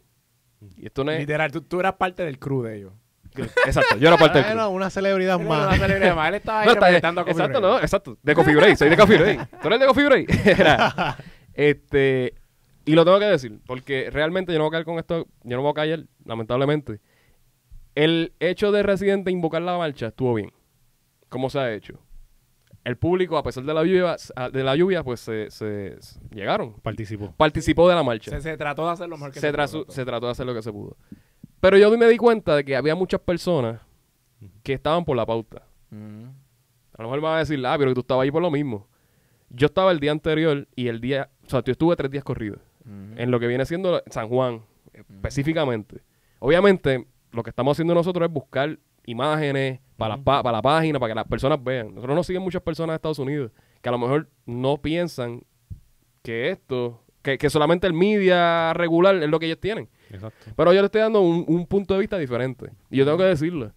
Y 0.78 0.86
esto 0.86 1.04
no 1.04 1.12
es... 1.12 1.20
Literal, 1.22 1.52
tú, 1.52 1.62
tú 1.62 1.80
eras 1.80 1.94
parte 1.94 2.24
del 2.24 2.38
crew 2.38 2.62
de 2.62 2.78
ellos. 2.78 2.94
Exacto, 3.66 3.98
yo 3.98 4.10
era 4.10 4.18
parte 4.18 4.38
del 4.40 4.48
Bueno, 4.50 4.66
club. 4.68 4.76
una 4.76 4.90
celebridad 4.92 5.40
era 5.42 5.50
una 5.50 5.66
más. 5.66 5.80
celebridad 5.80 6.16
más, 6.16 6.28
Él 6.30 6.36
estaba 6.36 6.60
ahí 6.60 6.66
No, 6.68 6.72
está- 6.74 6.86
a 6.86 6.90
Coffee 7.16 7.32
exacto, 7.32 7.60
Break. 7.62 7.62
no, 7.64 7.80
exacto. 7.80 8.18
De 8.22 8.36
Coffee 8.36 8.56
Break, 8.56 8.76
soy 8.76 8.90
de 8.90 8.98
Coffee 8.98 9.18
Break. 9.18 9.50
¿Tú 9.62 9.68
eres 9.70 9.80
de 9.80 9.86
Coffee 9.88 10.06
Break? 10.06 10.46
Era, 10.60 11.18
este, 11.56 12.36
y 12.86 12.94
lo 12.94 13.04
tengo 13.06 13.18
que 13.20 13.26
decir, 13.26 13.60
porque 13.66 14.10
realmente 14.12 14.52
yo 14.54 14.60
no 14.60 14.66
voy 14.66 14.70
a 14.70 14.72
caer 14.74 14.86
con 14.86 15.00
esto, 15.00 15.26
yo 15.44 15.56
no 15.58 15.64
voy 15.64 15.72
a 15.72 15.74
caer, 15.74 16.06
lamentablemente. 16.26 17.00
El 17.96 18.34
hecho 18.40 18.72
de 18.72 18.84
Residente 18.84 19.32
invocar 19.32 19.62
la 19.64 19.78
marcha 19.78 20.08
estuvo 20.08 20.34
bien. 20.36 20.52
¿Cómo 21.30 21.50
se 21.50 21.58
ha 21.60 21.74
hecho? 21.74 22.00
El 22.84 22.98
público, 22.98 23.38
a 23.38 23.44
pesar 23.44 23.64
de 23.64 23.74
la 23.74 23.84
lluvia, 23.84 24.16
de 24.52 24.64
la 24.64 24.76
lluvia 24.76 25.04
pues 25.04 25.20
se, 25.20 25.52
se- 25.52 26.02
se- 26.02 26.20
llegaron. 26.34 26.74
Participó. 26.82 27.32
Participó 27.38 27.88
de 27.88 27.94
la 27.96 28.02
marcha. 28.04 28.32
Se, 28.32 28.42
se 28.42 28.58
trató 28.58 28.86
de 28.88 28.92
hacer 28.94 29.08
lo 29.08 29.18
mejor 29.18 29.32
que 29.32 29.40
se, 29.40 29.52
pudo. 29.54 29.86
se 29.88 30.04
trató 30.06 30.26
de 30.26 30.32
hacer 30.32 30.46
lo 30.48 30.54
que 30.56 30.64
se 30.64 30.72
pudo. 30.72 30.98
Pero 31.60 31.78
yo 31.78 31.96
me 31.96 32.08
di 32.08 32.18
cuenta 32.18 32.56
de 32.56 32.66
que 32.66 32.76
había 32.76 32.96
muchas 32.96 33.20
personas 33.22 33.80
que 34.64 34.74
estaban 34.74 35.06
por 35.06 35.16
la 35.16 35.26
pauta. 35.28 35.62
Mm. 35.92 36.24
A 36.98 37.04
lo 37.04 37.08
mejor 37.10 37.22
me 37.22 37.28
van 37.28 37.36
a 37.36 37.40
decir, 37.40 37.64
ah, 37.66 37.76
pero 37.78 37.94
tú 37.94 38.00
estabas 38.02 38.24
ahí 38.24 38.32
por 38.32 38.42
lo 38.42 38.50
mismo. 38.50 38.88
Yo 39.50 39.68
estaba 39.68 39.92
el 39.92 40.00
día 40.00 40.12
anterior 40.12 40.68
y 40.76 40.88
el 40.88 41.00
día, 41.02 41.30
o 41.46 41.50
sea, 41.50 41.64
yo 41.64 41.74
estuve 41.74 41.96
tres 41.96 42.10
días 42.10 42.24
corridos 42.24 42.60
Mm. 42.84 43.20
en 43.20 43.30
lo 43.30 43.40
que 43.40 43.46
viene 43.46 43.64
siendo 43.68 44.02
San 44.08 44.28
Juan, 44.28 44.64
específicamente. 44.92 46.02
Obviamente, 46.40 47.06
lo 47.32 47.44
que 47.44 47.52
estamos 47.52 47.76
haciendo 47.76 47.94
nosotros 47.94 48.28
es 48.28 48.34
buscar 48.34 48.80
imágenes 49.06 49.80
para, 49.98 50.18
la, 50.18 50.24
pa- 50.24 50.44
para 50.44 50.58
la 50.58 50.62
página, 50.62 51.00
para 51.00 51.12
que 51.12 51.16
las 51.16 51.28
personas 51.28 51.64
vean. 51.64 51.94
Nosotros 51.96 52.16
nos 52.16 52.28
siguen 52.28 52.42
muchas 52.44 52.62
personas 52.62 52.94
de 52.94 52.96
Estados 52.96 53.20
Unidos 53.20 53.52
que 53.82 53.90
a 53.90 53.92
lo 53.92 53.98
mejor 53.98 54.30
no 54.46 54.78
piensan 54.82 55.42
que 56.24 56.50
esto 56.52 57.04
Que, 57.24 57.38
que 57.38 57.50
solamente 57.52 57.86
el 57.88 57.94
media 57.94 58.74
regular 58.74 59.16
es 59.16 59.30
lo 59.30 59.38
que 59.40 59.46
ellos 59.46 59.60
tienen. 59.60 59.88
Exacto. 60.12 60.52
Pero 60.56 60.74
yo 60.74 60.82
le 60.82 60.86
estoy 60.86 61.02
dando 61.02 61.22
un, 61.22 61.46
un 61.48 61.66
punto 61.68 61.94
de 61.94 62.00
vista 62.00 62.18
diferente. 62.18 62.72
Y 62.90 62.98
yo 62.98 63.06
tengo 63.06 63.18
que 63.20 63.26
decirle, 63.26 63.72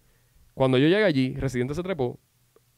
cuando 0.55 0.77
yo 0.79 0.87
llegué 0.87 1.03
allí, 1.03 1.35
Residente 1.35 1.75
se 1.75 1.83
trepó, 1.83 2.19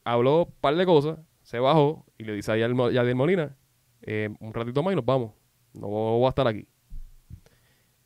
habló 0.04 0.44
un 0.44 0.52
par 0.60 0.76
de 0.76 0.84
cosas, 0.84 1.18
se 1.42 1.58
bajó 1.58 2.04
y 2.18 2.24
le 2.24 2.34
dice 2.34 2.52
a 2.52 2.56
Yadier 2.56 3.14
Molina, 3.14 3.56
eh, 4.02 4.28
un 4.40 4.52
ratito 4.52 4.82
más 4.82 4.92
y 4.92 4.96
nos 4.96 5.04
vamos. 5.06 5.32
No 5.72 5.86
voy 5.88 6.26
a 6.26 6.28
estar 6.28 6.46
aquí. 6.46 6.66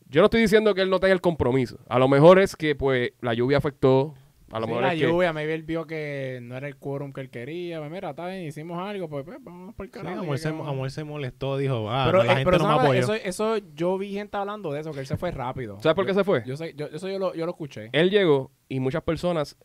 Yo 0.07 0.21
no 0.21 0.27
estoy 0.27 0.43
diciendo 0.43 0.75
que 0.75 0.83
él 0.83 0.91
no 0.91 1.01
tenga 1.01 1.15
el 1.15 1.21
compromiso. 1.21 1.79
A 1.89 1.99
lo 1.99 2.07
mejor 2.07 2.39
es 2.39 2.55
que 2.55 2.75
pues 2.75 3.13
la 3.21 3.35
lluvia 3.35 3.59
afectó. 3.59 4.15
A 4.53 4.61
lo 4.61 4.67
Sí, 4.67 4.71
mejor 4.71 4.83
la 4.83 4.93
es 4.95 5.01
que... 5.01 5.07
lluvia, 5.09 5.33
maybe 5.33 5.55
él 5.55 5.63
vio 5.63 5.87
que 5.87 6.39
no 6.43 6.57
era 6.57 6.69
el 6.69 6.77
quórum 6.77 7.13
que 7.13 7.23
él 7.23 7.31
quería. 7.31 7.79
Pues 7.81 7.91
mira, 7.91 8.11
está 8.11 8.27
bien, 8.29 8.43
hicimos 8.45 8.79
algo, 8.79 9.09
pues, 9.09 9.25
pues, 9.25 9.39
vamos 9.43 9.75
por 9.75 9.87
el 9.87 9.93
Sí, 9.93 9.99
carajo. 9.99 10.21
Amor, 10.21 10.35
¿qué 10.37 10.43
se, 10.43 10.51
vamos 10.51 10.67
a- 10.67 10.71
Amor 10.71 10.91
se 10.91 11.05
molestó, 11.05 11.57
dijo, 11.57 11.91
ah, 11.91 12.05
pero, 12.07 12.19
no, 12.19 12.25
la 12.25 12.33
eh, 12.33 12.37
gente 12.37 12.51
pero 12.53 12.63
no 12.63 12.69
me 12.69 12.83
apoyó. 12.83 13.01
Eso, 13.01 13.15
eso 13.15 13.57
yo 13.75 13.97
vi 13.99 14.13
gente 14.13 14.37
hablando 14.37 14.71
de 14.73 14.81
eso, 14.81 14.93
que 14.93 15.01
él 15.01 15.07
se 15.07 15.17
fue 15.17 15.31
rápido. 15.31 15.79
¿Sabes 15.81 15.95
por 15.97 16.05
qué 16.05 16.13
Yo- 16.13 16.19
se 16.19 16.25
fue? 16.25 16.43
Yo 16.47 16.57
sé, 16.57 16.75
yo, 16.77 16.87
eso 16.87 17.09
yo 17.09 17.19
lo, 17.19 17.35
yo 17.35 17.47
lo 17.47 17.53
escuché. 17.53 17.89
Él 17.93 18.11
llegó 18.11 18.53
y 18.69 18.79
muchas 18.79 19.03
personas 19.03 19.57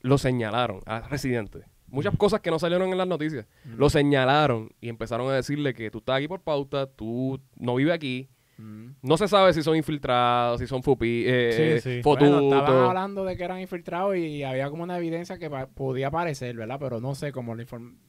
lo 0.00 0.18
señalaron 0.18 0.80
a 0.86 1.00
Residente. 1.08 1.60
Muchas 1.86 2.14
cosas 2.16 2.40
que 2.40 2.50
no 2.50 2.58
salieron 2.58 2.90
en 2.90 2.98
las 2.98 3.06
noticias. 3.08 3.46
Lo 3.64 3.88
señalaron 3.88 4.70
y 4.80 4.90
empezaron 4.90 5.30
a 5.30 5.34
decirle 5.34 5.72
que 5.72 5.90
tú 5.90 5.98
estás 5.98 6.16
aquí 6.18 6.28
por 6.28 6.42
pauta, 6.42 6.86
tú 6.86 7.40
no 7.56 7.74
vives 7.76 7.94
aquí. 7.94 8.28
Mm. 8.58 8.90
No 9.02 9.16
se 9.16 9.28
sabe 9.28 9.52
si 9.52 9.62
son 9.62 9.76
infiltrados, 9.76 10.58
si 10.60 10.66
son 10.66 10.82
fupi, 10.82 11.22
eh, 11.26 11.78
Sí, 11.80 11.90
sí. 11.96 12.02
fotutos. 12.02 12.30
Bueno, 12.42 12.58
estaban 12.58 12.84
hablando 12.88 13.24
de 13.24 13.36
que 13.36 13.44
eran 13.44 13.60
infiltrados 13.60 14.16
y 14.16 14.42
había 14.42 14.68
como 14.68 14.82
una 14.82 14.98
evidencia 14.98 15.38
que 15.38 15.48
pa- 15.48 15.66
podía 15.68 16.10
parecer, 16.10 16.56
¿verdad? 16.56 16.76
Pero 16.80 17.00
no 17.00 17.14
sé 17.14 17.30
cómo 17.32 17.54
la 17.54 17.62
información. 17.62 18.00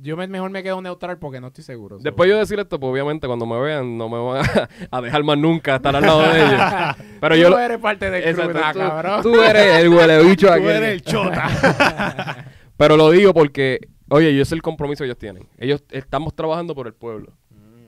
Yo 0.00 0.16
me- 0.16 0.26
mejor 0.26 0.50
me 0.50 0.62
quedo 0.64 0.80
neutral 0.82 1.18
porque 1.18 1.40
no 1.40 1.48
estoy 1.48 1.62
seguro. 1.62 1.98
Después 2.00 2.28
yo 2.28 2.36
decir 2.38 2.58
esto, 2.58 2.80
pues 2.80 2.90
obviamente 2.92 3.26
cuando 3.28 3.46
me 3.46 3.60
vean 3.60 3.96
no 3.98 4.08
me 4.08 4.18
van 4.18 4.44
a, 4.44 4.68
a 4.96 5.00
dejar 5.00 5.22
más 5.22 5.38
nunca 5.38 5.76
estar 5.76 5.94
al 5.94 6.02
lado 6.02 6.22
de 6.22 6.38
ellos. 6.44 6.60
Pero 7.20 7.34
tú 7.36 7.40
yo... 7.40 7.50
lo- 7.50 7.58
eres 7.58 7.78
parte 7.78 8.10
del 8.10 8.36
nah, 8.36 8.72
tú- 8.72 8.78
cabrón. 8.78 9.22
tú 9.22 9.40
eres 9.42 9.78
el 9.80 9.88
huele 9.90 10.22
bicho 10.24 10.46
Tú 10.48 10.52
aquí. 10.54 10.64
eres 10.66 10.88
el 10.92 11.02
chota. 11.02 11.48
Pero 12.76 12.96
lo 12.96 13.10
digo 13.10 13.32
porque, 13.34 13.80
oye, 14.08 14.34
yo 14.36 14.44
sé 14.44 14.54
el 14.54 14.62
compromiso 14.62 15.02
que 15.02 15.06
ellos 15.06 15.18
tienen. 15.18 15.48
Ellos 15.58 15.84
estamos 15.90 16.34
trabajando 16.34 16.74
por 16.74 16.86
el 16.86 16.94
pueblo. 16.94 17.32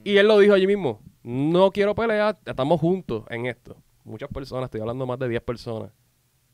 Y 0.04 0.16
él 0.18 0.28
lo 0.28 0.38
dijo 0.38 0.54
allí 0.54 0.66
mismo. 0.66 1.00
No 1.24 1.70
quiero 1.70 1.94
pelear, 1.94 2.38
estamos 2.44 2.78
juntos 2.80 3.24
en 3.30 3.46
esto. 3.46 3.76
Muchas 4.04 4.28
personas, 4.28 4.64
estoy 4.66 4.82
hablando 4.82 5.06
más 5.06 5.18
de 5.18 5.28
10 5.28 5.42
personas. 5.42 5.90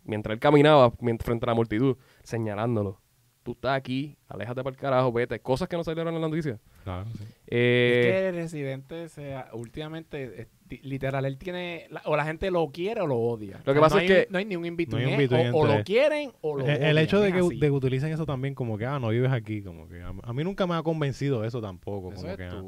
Mientras 0.04 0.32
él 0.32 0.40
caminaba 0.40 0.92
mientras, 1.00 1.26
frente 1.26 1.44
a 1.44 1.48
la 1.48 1.54
multitud, 1.54 1.96
señalándolo. 2.22 3.00
Tú 3.42 3.52
estás 3.52 3.76
aquí, 3.76 4.16
aléjate 4.28 4.62
para 4.62 4.74
el 4.74 4.80
carajo, 4.80 5.10
vete. 5.12 5.40
Cosas 5.40 5.66
que 5.68 5.76
no 5.76 5.82
salieron 5.82 6.14
en 6.14 6.20
la 6.20 6.28
noticia. 6.28 6.60
Claro, 6.84 7.04
sí. 7.18 7.24
Eh, 7.48 8.00
Es 8.00 8.06
que 8.06 8.28
el 8.28 8.34
residente, 8.36 9.08
sea, 9.08 9.48
últimamente, 9.52 10.42
es- 10.42 10.46
ti- 10.46 10.59
literal, 10.78 11.24
él 11.24 11.36
tiene, 11.38 11.86
la- 11.90 12.02
o 12.04 12.16
la 12.16 12.24
gente 12.24 12.50
lo 12.50 12.68
quiere 12.70 13.00
o 13.00 13.06
lo 13.06 13.16
odia. 13.18 13.60
Lo 13.64 13.74
que 13.74 13.80
pasa 13.80 13.96
no 13.96 14.00
es 14.02 14.10
hay 14.10 14.16
que- 14.16 14.26
no 14.30 14.38
hay 14.38 14.44
ni 14.44 14.56
un 14.56 14.64
in 14.66 14.76
between, 14.76 15.02
No 15.02 15.08
hay 15.08 15.14
un 15.14 15.18
between 15.18 15.54
o, 15.54 15.58
o 15.58 15.66
lo 15.66 15.84
quieren 15.84 16.30
o 16.40 16.56
lo 16.56 16.64
El, 16.64 16.70
odian. 16.70 16.82
el 16.90 16.98
hecho 16.98 17.20
de 17.20 17.32
que, 17.32 17.40
de 17.40 17.58
que 17.58 17.70
utilicen 17.70 18.12
eso 18.12 18.26
también 18.26 18.54
como 18.54 18.78
que, 18.78 18.86
ah, 18.86 18.98
no 18.98 19.08
vives 19.08 19.32
aquí, 19.32 19.62
como 19.62 19.88
que 19.88 20.00
a, 20.02 20.12
a 20.22 20.32
mí 20.32 20.44
nunca 20.44 20.66
me 20.66 20.74
ha 20.74 20.82
convencido 20.82 21.44
eso 21.44 21.60
tampoco. 21.60 22.12
Eso 22.12 22.20
como 22.22 22.32
es 22.32 22.36
que, 22.38 22.44
ah, 22.44 22.62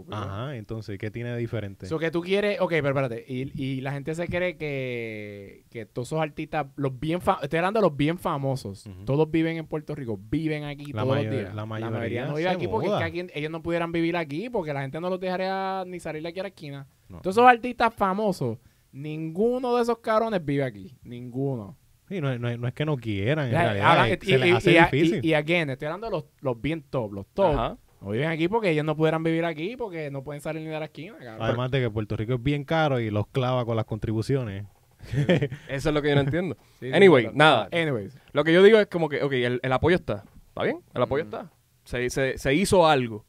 ajá, 0.46 0.56
entonces, 0.56 0.98
¿qué 0.98 1.10
tiene 1.10 1.30
de 1.32 1.38
diferente? 1.38 1.86
So 1.86 1.98
que 1.98 2.10
tú 2.10 2.20
quieres, 2.22 2.60
ok, 2.60 2.70
pero 2.70 2.88
espérate, 2.88 3.24
y, 3.28 3.50
y 3.62 3.80
la 3.80 3.92
gente 3.92 4.14
se 4.14 4.26
cree 4.28 4.56
que, 4.56 5.64
que 5.70 5.86
todos 5.86 6.08
esos 6.08 6.20
artistas, 6.20 6.66
los 6.76 6.98
bien 6.98 7.20
fa- 7.20 7.38
estoy 7.42 7.58
hablando 7.58 7.80
de 7.80 7.86
los 7.86 7.96
bien 7.96 8.18
famosos, 8.18 8.84
todos 9.04 9.30
viven 9.30 9.56
en 9.56 9.66
Puerto 9.66 9.94
Rico, 9.94 10.18
viven 10.30 10.64
aquí 10.64 10.92
La 10.92 11.02
todos 11.02 11.14
mayor- 11.16 11.32
los 11.32 11.40
días. 11.42 11.54
la 11.54 11.66
mayoría 11.66 12.26
no 12.26 12.34
vive 12.34 12.48
aquí 12.48 12.68
porque 12.68 12.86
es 12.86 12.92
muda. 12.92 12.98
que 13.10 13.20
aquí- 13.20 13.32
ellos 13.34 13.50
no 13.50 13.62
pudieran 13.62 13.92
vivir 13.92 14.16
aquí 14.16 14.50
porque 14.50 14.72
la 14.72 14.82
gente 14.82 15.00
no 15.00 15.10
los 15.10 15.20
dejaría 15.20 15.84
ni 15.86 16.00
salir 16.00 16.22
de 16.22 16.28
aquí 16.28 16.40
a 16.40 16.42
la 16.44 16.48
esquina. 16.48 16.86
No. 17.12 17.20
Todos 17.20 17.36
esos 17.36 17.48
artistas 17.48 17.94
famosos, 17.94 18.58
ninguno 18.90 19.76
de 19.76 19.82
esos 19.82 19.98
cabrones 19.98 20.44
vive 20.44 20.64
aquí, 20.64 20.96
ninguno. 21.02 21.76
Sí, 22.08 22.20
no, 22.20 22.30
es- 22.32 22.40
no 22.40 22.48
es- 22.48 22.58
no 22.58 22.66
es 22.68 22.74
que 22.74 22.84
no 22.84 22.96
quieran, 22.96 23.46
en 23.46 23.52
Ya, 23.52 23.62
realidad, 23.62 23.86
ahora, 23.90 24.08
es- 24.08 24.18
y, 24.22 24.26
se 24.26 24.38
les 24.38 24.54
hace 24.54 24.72
y- 24.72 24.78
difícil. 24.80 25.24
y- 25.24 25.28
y 25.28 25.34
again, 25.34 25.70
estoy 25.70 25.86
hablando 25.86 26.06
de 26.08 26.10
los, 26.10 26.24
los 26.40 26.60
bien 26.60 26.82
top, 26.82 27.12
los 27.12 27.26
top. 27.34 27.54
ajá. 27.54 27.78
No 28.00 28.10
viven 28.10 28.28
aquí 28.28 28.48
porque 28.48 28.70
ellos 28.70 28.84
no 28.84 28.96
pudieran 28.96 29.22
vivir 29.22 29.44
aquí 29.44 29.76
porque 29.76 30.10
no 30.10 30.24
pueden 30.24 30.42
salir 30.42 30.62
ni 30.62 30.68
de 30.68 30.78
la 30.78 30.86
esquina, 30.86 31.16
cabrón. 31.18 31.36
Además 31.40 31.70
de 31.70 31.80
que 31.80 31.88
Puerto 31.90 32.16
Rico 32.16 32.34
es 32.34 32.42
bien 32.42 32.64
caro 32.64 32.98
y 32.98 33.10
los 33.10 33.28
clava 33.28 33.64
con 33.64 33.76
las 33.76 33.84
contribuciones. 33.84 34.66
Eso 35.68 35.88
es 35.88 35.94
lo 35.94 36.02
que 36.02 36.08
yo 36.08 36.14
no 36.16 36.22
entiendo. 36.22 36.56
Sí, 36.80 36.88
sí, 36.88 36.92
Anyway, 36.92 37.26
pero- 37.26 37.36
nada. 37.36 37.68
Anyways. 37.72 38.16
Lo 38.32 38.42
que 38.42 38.52
yo 38.52 38.62
digo 38.64 38.78
es 38.78 38.88
como 38.88 39.08
que, 39.08 39.22
ok, 39.22 39.32
el, 39.34 39.60
el 39.62 39.72
apoyo 39.72 39.94
está. 39.96 40.24
¿Está 40.48 40.64
bien? 40.64 40.80
El 40.94 41.02
apoyo 41.02 41.24
Mm. 41.24 41.28
está. 41.28 41.52
Se, 41.84 42.10
se, 42.10 42.38
se 42.38 42.54
hizo 42.54 42.86
algo. 42.86 43.24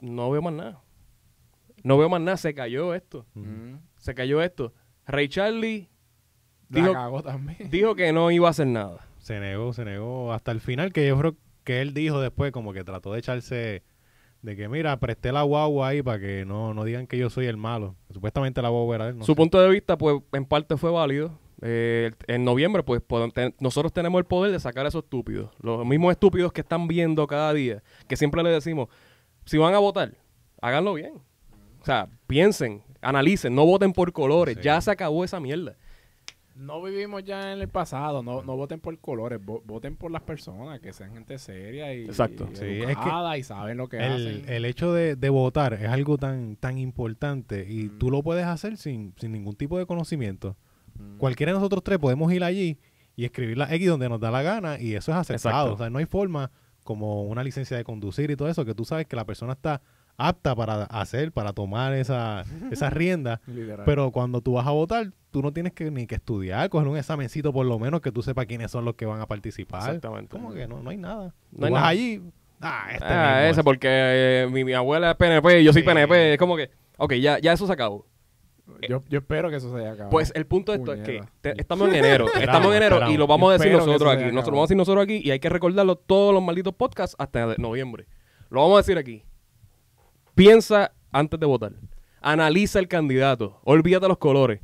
No 0.00 0.30
veo 0.30 0.42
más 0.42 0.52
nada. 0.54 0.82
No 1.86 1.96
veo 1.98 2.08
más 2.08 2.20
nada. 2.20 2.36
Se 2.36 2.52
cayó 2.52 2.94
esto. 2.94 3.26
Mm. 3.34 3.76
Se 3.98 4.14
cayó 4.14 4.42
esto. 4.42 4.72
Ray 5.06 5.28
Charlie 5.28 5.88
La 6.68 6.80
dijo, 6.80 6.92
cagó 6.92 7.22
también. 7.22 7.58
dijo 7.70 7.94
que 7.94 8.12
no 8.12 8.30
iba 8.32 8.48
a 8.48 8.50
hacer 8.50 8.66
nada. 8.66 9.06
Se 9.18 9.38
negó, 9.38 9.72
se 9.72 9.84
negó 9.84 10.32
hasta 10.32 10.50
el 10.50 10.60
final, 10.60 10.92
que 10.92 11.06
yo 11.06 11.16
creo 11.18 11.36
que 11.62 11.80
él 11.80 11.94
dijo 11.94 12.20
después, 12.20 12.50
como 12.50 12.72
que 12.72 12.82
trató 12.82 13.12
de 13.12 13.20
echarse 13.20 13.84
de 14.42 14.56
que, 14.56 14.68
mira, 14.68 14.98
presté 14.98 15.30
la 15.30 15.42
guagua 15.42 15.88
ahí 15.88 16.02
para 16.02 16.18
que 16.18 16.44
no, 16.44 16.74
no 16.74 16.84
digan 16.84 17.06
que 17.06 17.18
yo 17.18 17.30
soy 17.30 17.46
el 17.46 17.56
malo. 17.56 17.94
Supuestamente 18.12 18.62
la 18.62 18.68
guagua 18.68 18.96
era 18.96 19.08
él. 19.08 19.18
no 19.18 19.24
Su 19.24 19.32
sé. 19.32 19.36
punto 19.36 19.60
de 19.60 19.68
vista, 19.68 19.96
pues, 19.96 20.20
en 20.32 20.44
parte 20.44 20.76
fue 20.76 20.90
válido. 20.90 21.38
Eh, 21.62 22.10
en 22.26 22.44
noviembre, 22.44 22.82
pues, 22.82 23.00
nosotros 23.60 23.92
tenemos 23.92 24.18
el 24.18 24.24
poder 24.26 24.50
de 24.52 24.58
sacar 24.60 24.86
a 24.86 24.88
esos 24.88 25.04
estúpidos. 25.04 25.50
Los 25.60 25.86
mismos 25.86 26.10
estúpidos 26.10 26.52
que 26.52 26.60
están 26.62 26.86
viendo 26.88 27.26
cada 27.28 27.52
día. 27.52 27.82
Que 28.08 28.16
siempre 28.16 28.42
le 28.42 28.50
decimos, 28.50 28.88
si 29.44 29.56
van 29.56 29.74
a 29.74 29.78
votar, 29.78 30.14
háganlo 30.60 30.94
bien. 30.94 31.14
O 31.86 31.88
sea, 31.88 32.08
piensen, 32.26 32.82
analicen, 33.00 33.54
no 33.54 33.64
voten 33.64 33.92
por 33.92 34.12
colores. 34.12 34.56
Sí. 34.56 34.62
Ya 34.64 34.80
se 34.80 34.90
acabó 34.90 35.22
esa 35.22 35.38
mierda. 35.38 35.76
No 36.56 36.82
vivimos 36.82 37.22
ya 37.22 37.52
en 37.52 37.60
el 37.60 37.68
pasado, 37.68 38.22
no, 38.24 38.42
no 38.42 38.56
voten 38.56 38.80
por 38.80 38.98
colores, 38.98 39.38
vo- 39.40 39.62
voten 39.66 39.94
por 39.94 40.10
las 40.10 40.22
personas, 40.22 40.80
que 40.80 40.92
sean 40.92 41.12
gente 41.12 41.38
seria 41.38 41.94
y, 41.94 42.06
Exacto. 42.06 42.48
y 42.50 42.56
Sí, 42.56 42.64
es 42.64 42.86
que 42.86 42.92
educada 42.92 43.36
y 43.38 43.42
saben 43.44 43.76
lo 43.76 43.88
que 43.88 43.98
el, 43.98 44.02
hacen. 44.38 44.48
el 44.48 44.64
hecho 44.64 44.92
de, 44.92 45.14
de 45.14 45.28
votar 45.28 45.74
es 45.74 45.86
algo 45.88 46.16
tan, 46.18 46.56
tan 46.56 46.78
importante 46.78 47.66
y 47.70 47.84
Mm. 47.90 47.98
tú 47.98 48.10
lo 48.10 48.22
puedes 48.22 48.46
hacer 48.46 48.78
sin, 48.78 49.14
sin 49.18 49.30
ningún 49.32 49.54
tipo 49.54 49.78
de 49.78 49.84
conocimiento. 49.86 50.56
Mm. 50.98 51.18
Cualquiera 51.18 51.52
de 51.52 51.58
nosotros 51.58 51.84
tres 51.84 51.98
podemos 52.00 52.32
ir 52.32 52.42
allí 52.42 52.78
y 53.14 53.24
escribir 53.26 53.58
la 53.58 53.72
X 53.72 53.86
donde 53.88 54.08
nos 54.08 54.18
da 54.18 54.32
la 54.32 54.42
gana 54.42 54.80
y 54.80 54.94
eso 54.96 55.12
es 55.12 55.18
aceptado. 55.18 55.54
Exacto. 55.66 55.74
O 55.74 55.78
sea, 55.78 55.90
no 55.90 55.98
hay 55.98 56.06
forma 56.06 56.50
como 56.84 57.24
una 57.24 57.44
licencia 57.44 57.76
de 57.76 57.84
conducir 57.84 58.30
y 58.30 58.36
todo 58.36 58.48
eso 58.48 58.64
que 58.64 58.74
tú 58.74 58.84
sabes 58.84 59.06
que 59.06 59.14
la 59.16 59.24
persona 59.26 59.52
está 59.52 59.82
apta 60.18 60.54
para 60.54 60.84
hacer, 60.84 61.32
para 61.32 61.52
tomar 61.52 61.92
esa, 61.94 62.44
esa 62.70 62.90
rienda. 62.90 63.40
Pero 63.84 64.10
cuando 64.10 64.40
tú 64.40 64.52
vas 64.54 64.66
a 64.66 64.70
votar, 64.70 65.12
tú 65.30 65.42
no 65.42 65.52
tienes 65.52 65.72
que 65.72 65.90
ni 65.90 66.06
que 66.06 66.14
estudiar, 66.16 66.68
coger 66.70 66.88
un 66.88 66.96
examencito 66.96 67.52
por 67.52 67.66
lo 67.66 67.78
menos 67.78 68.00
que 68.00 68.12
tú 68.12 68.22
sepas 68.22 68.46
quiénes 68.46 68.70
son 68.70 68.84
los 68.84 68.94
que 68.94 69.06
van 69.06 69.20
a 69.20 69.26
participar. 69.26 69.82
Exactamente. 69.82 70.28
¿Cómo 70.30 70.52
que 70.54 70.66
no? 70.66 70.82
No 70.82 70.90
hay 70.90 70.96
nada. 70.96 71.34
No 71.52 71.58
Tú 71.58 71.64
hay 71.66 71.72
vas 71.72 71.80
nada. 71.80 71.88
allí, 71.88 72.22
ah, 72.60 72.88
este 72.92 73.04
Ah, 73.06 73.34
mismo 73.36 73.50
ese 73.50 73.60
es. 73.60 73.64
porque 73.64 73.88
eh, 73.90 74.48
mi, 74.50 74.64
mi 74.64 74.72
abuela 74.72 75.10
es 75.10 75.16
PNP 75.16 75.60
y 75.60 75.64
yo 75.64 75.72
soy 75.72 75.82
Sí. 75.82 75.86
PNP. 75.88 76.32
Es 76.34 76.38
como 76.38 76.56
que, 76.56 76.70
ok, 76.96 77.12
ya, 77.14 77.38
ya 77.38 77.52
eso 77.52 77.66
se 77.66 77.72
acabó. 77.74 78.06
yo, 78.88 79.02
yo 79.08 79.18
espero 79.18 79.48
que 79.50 79.56
eso 79.56 79.70
se 79.70 79.76
haya 79.80 79.90
acabado. 79.92 80.10
Pues 80.10 80.32
el 80.34 80.46
punto 80.46 80.72
de 80.72 80.78
esto 80.78 80.92
es 80.94 81.00
que 81.02 81.20
te- 81.42 81.60
estamos 81.60 81.88
en 81.88 81.96
enero. 81.96 82.26
estamos 82.40 82.68
en 82.74 82.82
enero 82.82 83.10
y 83.10 83.16
lo 83.18 83.26
vamos 83.26 83.50
a 83.50 83.58
decir 83.58 83.72
nosotros 83.72 84.10
aquí. 84.10 84.22
Nosotros 84.24 84.32
acabado. 84.32 84.50
vamos 84.52 84.62
a 84.62 84.66
decir 84.68 84.76
nosotros 84.78 85.04
aquí 85.04 85.20
y 85.22 85.30
hay 85.30 85.38
que 85.38 85.48
recordarlo 85.50 85.96
todos 85.96 86.32
los 86.32 86.42
malditos 86.42 86.72
podcasts 86.74 87.14
hasta 87.18 87.54
noviembre. 87.58 88.06
Lo 88.48 88.62
vamos 88.62 88.76
a 88.76 88.78
decir 88.78 88.96
aquí. 88.98 89.22
Piensa 90.36 90.92
antes 91.12 91.40
de 91.40 91.46
votar. 91.46 91.72
Analiza 92.20 92.78
el 92.78 92.88
candidato. 92.88 93.58
Olvídate 93.64 94.06
los 94.06 94.18
colores. 94.18 94.60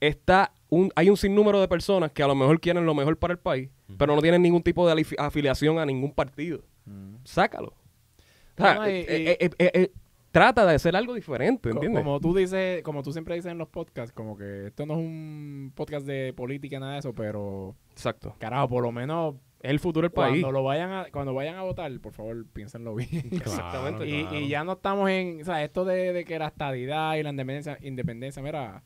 Está 0.00 0.52
un, 0.68 0.90
hay 0.96 1.08
un 1.08 1.16
sinnúmero 1.16 1.60
de 1.60 1.68
personas 1.68 2.10
que 2.10 2.22
a 2.22 2.26
lo 2.26 2.34
mejor 2.34 2.60
quieren 2.60 2.84
lo 2.84 2.92
mejor 2.94 3.16
para 3.16 3.32
el 3.32 3.38
país, 3.38 3.70
pero 3.96 4.14
no 4.16 4.20
tienen 4.20 4.42
ningún 4.42 4.62
tipo 4.62 4.86
de 4.92 5.06
afiliación 5.18 5.78
a 5.78 5.86
ningún 5.86 6.12
partido. 6.12 6.62
Mm. 6.84 7.14
Sácalo. 7.24 7.68
O 7.68 8.62
sea, 8.62 8.74
No, 8.74 8.88
y- 8.88 8.92
eh, 8.92 9.06
eh, 9.08 9.36
eh, 9.40 9.50
eh, 9.58 9.70
eh, 9.74 9.92
trata 10.32 10.66
de 10.66 10.74
hacer 10.74 10.96
algo 10.96 11.14
diferente, 11.14 11.70
¿entiendes? 11.70 12.02
Como 12.02 12.18
tú 12.18 12.34
dices, 12.34 12.82
como 12.82 13.04
tú 13.04 13.12
siempre 13.12 13.36
dices 13.36 13.52
en 13.52 13.58
los 13.58 13.68
podcasts, 13.68 14.12
como 14.12 14.36
que 14.36 14.66
esto 14.66 14.84
no 14.84 14.94
es 14.94 14.98
un 14.98 15.72
podcast 15.76 16.04
de 16.06 16.32
política 16.32 16.80
nada 16.80 16.94
de 16.94 16.98
eso, 16.98 17.12
pero 17.14 17.76
Exacto. 17.92 18.34
carajo, 18.40 18.68
por 18.68 18.82
lo 18.82 18.90
menos 18.90 19.36
Es 19.62 19.70
el 19.70 19.78
futuro 19.78 20.04
del 20.06 20.12
país. 20.12 20.42
cuando 20.42 20.50
lo 20.58 20.64
vayan 20.64 20.90
a, 20.90 21.06
cuando 21.12 21.34
vayan 21.34 21.54
a 21.56 21.62
votar, 21.62 21.90
por 22.00 22.12
favor, 22.12 22.44
piénsenlo 22.52 22.94
bien. 22.96 23.28
Exactamente. 23.30 24.06
y, 24.06 24.22
claro. 24.22 24.36
y 24.38 24.48
ya 24.48 24.64
no 24.64 24.72
estamos 24.72 25.08
en, 25.08 25.40
o 25.40 25.44
sea, 25.44 25.62
esto 25.62 25.84
de, 25.84 26.12
de 26.12 26.24
que 26.24 26.38
la 26.38 26.48
estadidad 26.48 27.14
y 27.14 27.22
la 27.22 27.30
independencia, 27.30 27.78
independencia, 27.80 28.42
mira, 28.42 28.82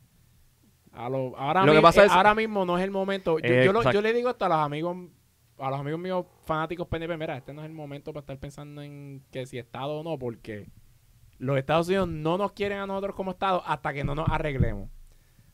a 0.91 1.09
lo, 1.09 1.35
ahora, 1.37 1.65
Lo 1.65 1.71
que 1.71 1.77
mi- 1.79 1.81
pasa 1.83 2.03
eh, 2.03 2.05
es- 2.05 2.11
ahora 2.11 2.33
mismo 2.35 2.63
no 2.65 2.77
es 2.77 2.83
el 2.83 2.91
momento. 2.91 3.39
Yo, 3.39 3.47
yo 3.47 3.73
lo- 3.73 3.79
Exacto. 3.79 3.91
yo 3.97 4.01
le 4.01 4.13
digo 4.13 4.29
esto 4.29 4.45
a 4.45 4.49
los 4.49 4.57
amigos, 4.59 4.95
a 5.57 5.69
los 5.71 5.79
amigos 5.79 5.99
míos 5.99 6.25
fanáticos 6.45 6.87
PNP, 6.87 7.17
mira, 7.17 7.37
este 7.37 7.53
no 7.53 7.61
es 7.61 7.67
el 7.67 7.73
momento 7.73 8.13
para 8.13 8.21
estar 8.21 8.37
pensando 8.37 8.81
en 8.83 9.23
que 9.31 9.45
si 9.47 9.57
Estado 9.57 9.99
o 9.99 10.03
no, 10.03 10.17
porque 10.19 10.67
los 11.39 11.57
Estados 11.57 11.87
Unidos 11.87 12.07
no 12.07 12.37
nos 12.37 12.51
quieren 12.51 12.77
a 12.79 12.85
nosotros 12.87 13.15
como 13.15 13.31
Estado 13.31 13.63
hasta 13.65 13.93
que 13.93 14.03
no 14.03 14.13
nos 14.15 14.29
arreglemos. 14.29 14.89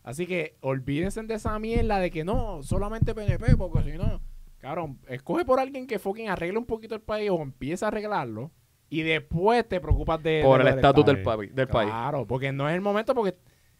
Así 0.03 0.27
que 0.27 0.57
olvídense 0.59 1.23
de 1.23 1.33
esa 1.36 1.57
mierda 1.59 1.99
de 1.99 2.12
que 2.12 2.25
no, 2.25 2.62
solamente 2.62 3.15
PNP, 3.15 3.55
porque 3.55 3.83
si 3.89 3.97
no, 3.97 4.21
cabrón, 4.63 4.97
escoge 5.08 5.43
por 5.45 5.60
alguien 5.60 5.86
que 5.86 5.99
fucking 5.99 6.30
arregle 6.30 6.58
un 6.58 6.65
poquito 6.65 6.95
el 6.95 7.02
país 7.02 7.30
o 7.30 7.41
empieza 7.41 7.86
a 7.86 7.89
arreglarlo 7.89 8.49
y 8.89 9.02
después 9.02 9.67
te 9.67 9.80
preocupas 9.82 10.23
de... 10.23 10.41
Por 10.43 10.63
de 10.63 10.69
el 10.69 10.76
estatus 10.78 11.06
del, 11.06 11.23
papi- 11.23 11.52
del 11.52 11.67
país. 11.67 11.89
Claro, 11.89 12.26
porque 12.26 12.52
no 12.52 12.69
es 12.69 12.73
el 12.76 12.82
momento 12.82 13.13
porque 13.13 13.36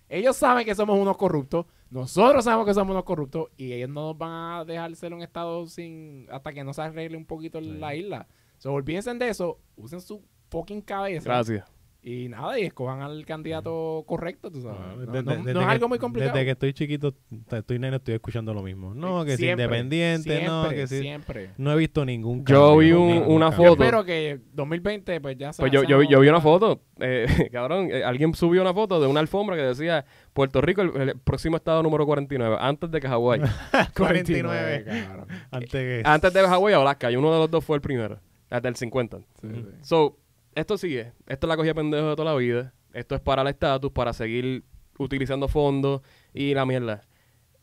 ellos 0.10 0.36
saben 0.36 0.66
que 0.66 0.76
somos 0.76 1.00
unos 1.00 1.16
corruptos, 1.18 1.66
nosotros 1.90 2.44
sabemos 2.44 2.66
que 2.68 2.74
somos 2.74 2.92
unos 2.92 3.06
corruptos 3.06 3.48
y 3.56 3.72
ellos 3.72 3.90
no 3.90 4.08
nos 4.08 4.18
van 4.18 4.32
a 4.60 4.66
dejar 4.66 4.94
ser 4.96 5.14
un 5.14 5.22
estado 5.22 5.66
sin 5.68 6.28
hasta 6.30 6.52
que 6.52 6.64
no 6.64 6.74
se 6.74 6.82
arregle 6.82 7.16
un 7.16 7.26
poquito 7.26 7.62
la 7.62 7.96
isla. 7.96 8.28
So, 8.58 8.74
olvídense 8.74 9.14
de 9.14 9.30
eso, 9.30 9.60
usen 9.78 10.02
su 10.02 10.22
fucking 10.50 10.82
cabeza 10.82 11.26
Gracias. 11.30 11.72
Y 12.06 12.28
nada, 12.28 12.60
y 12.60 12.64
escojan 12.66 13.02
al 13.02 13.26
candidato 13.26 14.04
correcto, 14.06 14.52
tú 14.52 14.62
sabes. 14.62 14.78
Ah, 14.78 14.94
No, 14.98 15.06
desde- 15.12 15.24
no- 15.24 15.32
desde 15.38 15.54
no 15.54 15.60
es 15.62 15.66
que- 15.68 15.72
algo 15.72 15.88
muy 15.88 16.00
complicado. 16.00 16.34
Desde 16.34 16.46
que 16.46 16.52
estoy 16.52 16.74
chiquito, 16.74 17.14
estoy 17.52 17.80
nene, 17.80 17.96
estoy 17.96 18.16
escuchando 18.16 18.54
lo 18.54 18.62
mismo. 18.62 18.94
No, 18.94 19.24
que 19.24 19.34
es 19.34 19.38
Siempre, 19.40 19.64
independiente, 19.66 20.44
no, 20.46 20.68
que 20.70 20.86
sí. 20.88 21.00
Siempre. 21.00 21.52
No 21.58 21.72
he 21.72 21.78
visto 21.78 22.04
ningún 22.04 22.44
Yo 22.46 22.72
cambio, 22.72 22.78
vi 22.78 22.92
un- 22.92 23.08
ningún 23.08 23.36
una 23.36 23.50
cambio. 23.52 23.66
Yo 23.66 23.72
foto. 23.72 23.84
espero 23.84 24.04
que 24.04 24.40
2020 24.52 25.22
pues 25.22 25.38
ya 25.38 25.52
Pues 25.58 25.72
yo, 25.72 25.84
yo, 25.84 26.02
yo 26.04 26.20
vi 26.20 26.28
una 26.28 26.42
foto, 26.42 26.82
eh, 27.00 27.26
cabrón, 27.54 27.88
eh, 27.90 28.04
alguien 28.04 28.34
subió 28.34 28.62
una 28.62 28.74
foto 28.74 29.00
de 29.00 29.08
una 29.08 29.22
alfombra 29.22 29.56
que 29.56 29.62
decía 29.64 30.04
Puerto 30.34 30.60
Rico, 30.60 30.82
el, 30.82 31.10
el 31.10 31.20
próximo 31.20 31.56
estado 31.56 31.82
número 31.84 32.06
49, 32.06 32.58
antes 32.60 32.92
de 32.92 33.00
que 33.00 33.08
Hawái. 33.08 33.40
49. 33.96 34.86
cabrón. 34.86 35.28
Antes 35.52 35.70
que... 35.72 36.02
antes 36.04 36.34
de 36.34 36.42
Hawái 36.42 36.74
o 36.76 36.82
Alaska, 36.82 37.12
y 37.12 37.16
uno 37.16 37.32
de 37.34 37.40
los 37.40 37.50
dos 37.50 37.64
fue 37.64 37.76
el 37.78 37.82
primero, 37.82 38.20
hasta 38.50 38.68
el 38.68 38.76
50. 38.76 39.20
Sí, 39.20 39.48
sí. 39.54 39.66
So, 39.82 40.18
esto 40.56 40.78
sigue. 40.78 41.14
Esto 41.28 41.48
es 41.48 41.50
la 41.50 41.58
cogida 41.58 41.74
pendejo 41.74 42.10
de 42.10 42.16
toda 42.16 42.32
la 42.32 42.38
vida. 42.38 42.74
Esto 42.94 43.16
es 43.16 43.22
para 43.22 43.42
el 43.42 43.48
estatus, 43.48 43.92
para 43.92 44.14
seguir 44.14 44.64
utilizando 44.98 45.48
fondos 45.48 46.02
y 46.34 46.54
la 46.54 46.66
mierda. 46.66 47.02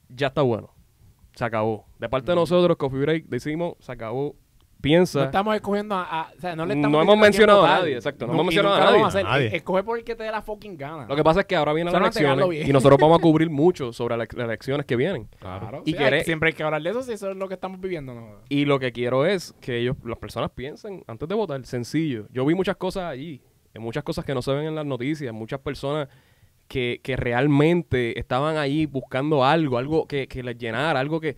Ya 0.08 0.28
está 0.28 0.42
bueno. 0.42 0.74
Se 1.34 1.44
acabó. 1.44 1.86
De 1.98 2.08
parte 2.08 2.32
de 2.32 2.36
nosotros, 2.36 2.76
Coffee 2.76 3.00
Break, 3.00 3.26
decimos, 3.26 3.74
se 3.80 3.92
acabó. 3.92 4.36
No 4.80 4.82
Piensa. 4.82 5.24
estamos 5.24 5.54
escogiendo 5.54 5.94
a, 5.94 6.02
a- 6.22 6.30
o 6.34 6.40
sea, 6.40 6.56
no 6.56 6.64
le 6.64 6.74
No 6.74 6.80
estamos 6.88 7.02
hemos 7.02 7.18
mencionado 7.18 7.66
a 7.66 7.68
nadie, 7.80 7.96
exacto, 7.96 8.26
no 8.26 8.32
Nu- 8.32 8.36
hemos 8.40 8.46
mencionado 8.46 8.74
a 8.76 8.78
nadie. 8.80 8.92
vamos 8.94 9.08
hacer. 9.14 9.24
Nadie. 9.24 9.56
Escoge 9.56 9.82
por 9.82 9.98
el 9.98 10.04
que 10.04 10.16
te 10.16 10.22
dé 10.24 10.30
la 10.30 10.40
fucking 10.40 10.78
gana. 10.78 11.04
Lo 11.06 11.14
que 11.16 11.22
pasa 11.22 11.40
es 11.40 11.46
que 11.46 11.54
ahora 11.54 11.74
vienen 11.74 11.92
las 11.92 12.00
elecciones 12.16 12.66
y 12.66 12.72
nosotros 12.72 12.98
vamos 12.98 13.18
a 13.18 13.22
cubrir 13.22 13.50
mucho 13.50 13.92
sobre 13.92 14.16
la- 14.16 14.24
las 14.24 14.46
elecciones 14.46 14.86
que 14.86 14.96
vienen. 14.96 15.28
Claro. 15.38 15.82
Y 15.84 15.94
hay- 15.96 16.24
siempre 16.24 16.48
hay 16.48 16.52
que 16.54 16.62
hablar 16.62 16.80
de 16.82 16.88
eso 16.90 17.02
si 17.02 17.12
eso 17.12 17.30
es 17.30 17.36
lo 17.36 17.46
que 17.46 17.54
estamos 17.54 17.78
viviendo. 17.78 18.14
¿no? 18.14 18.36
Y 18.48 18.64
lo 18.64 18.78
que 18.78 18.90
quiero 18.92 19.26
es 19.26 19.54
que 19.60 19.76
ellos, 19.80 19.96
las 20.02 20.16
personas 20.18 20.50
piensen 20.52 21.04
antes 21.06 21.28
de 21.28 21.34
votar, 21.34 21.62
sencillo. 21.66 22.26
Yo 22.32 22.46
vi 22.46 22.54
muchas 22.54 22.76
cosas 22.76 23.04
allí, 23.04 23.42
muchas 23.78 24.02
cosas 24.02 24.24
que 24.24 24.32
no 24.34 24.40
se 24.40 24.50
ven 24.52 24.64
en 24.66 24.74
las 24.74 24.86
noticias, 24.86 25.30
muchas 25.34 25.60
personas 25.60 26.08
que, 26.68 27.00
que 27.02 27.16
realmente 27.16 28.18
estaban 28.18 28.56
allí 28.56 28.86
buscando 28.86 29.44
algo, 29.44 29.76
algo 29.76 30.06
que, 30.06 30.26
que 30.26 30.42
les 30.42 30.56
llenara, 30.56 31.00
algo 31.00 31.20
que, 31.20 31.36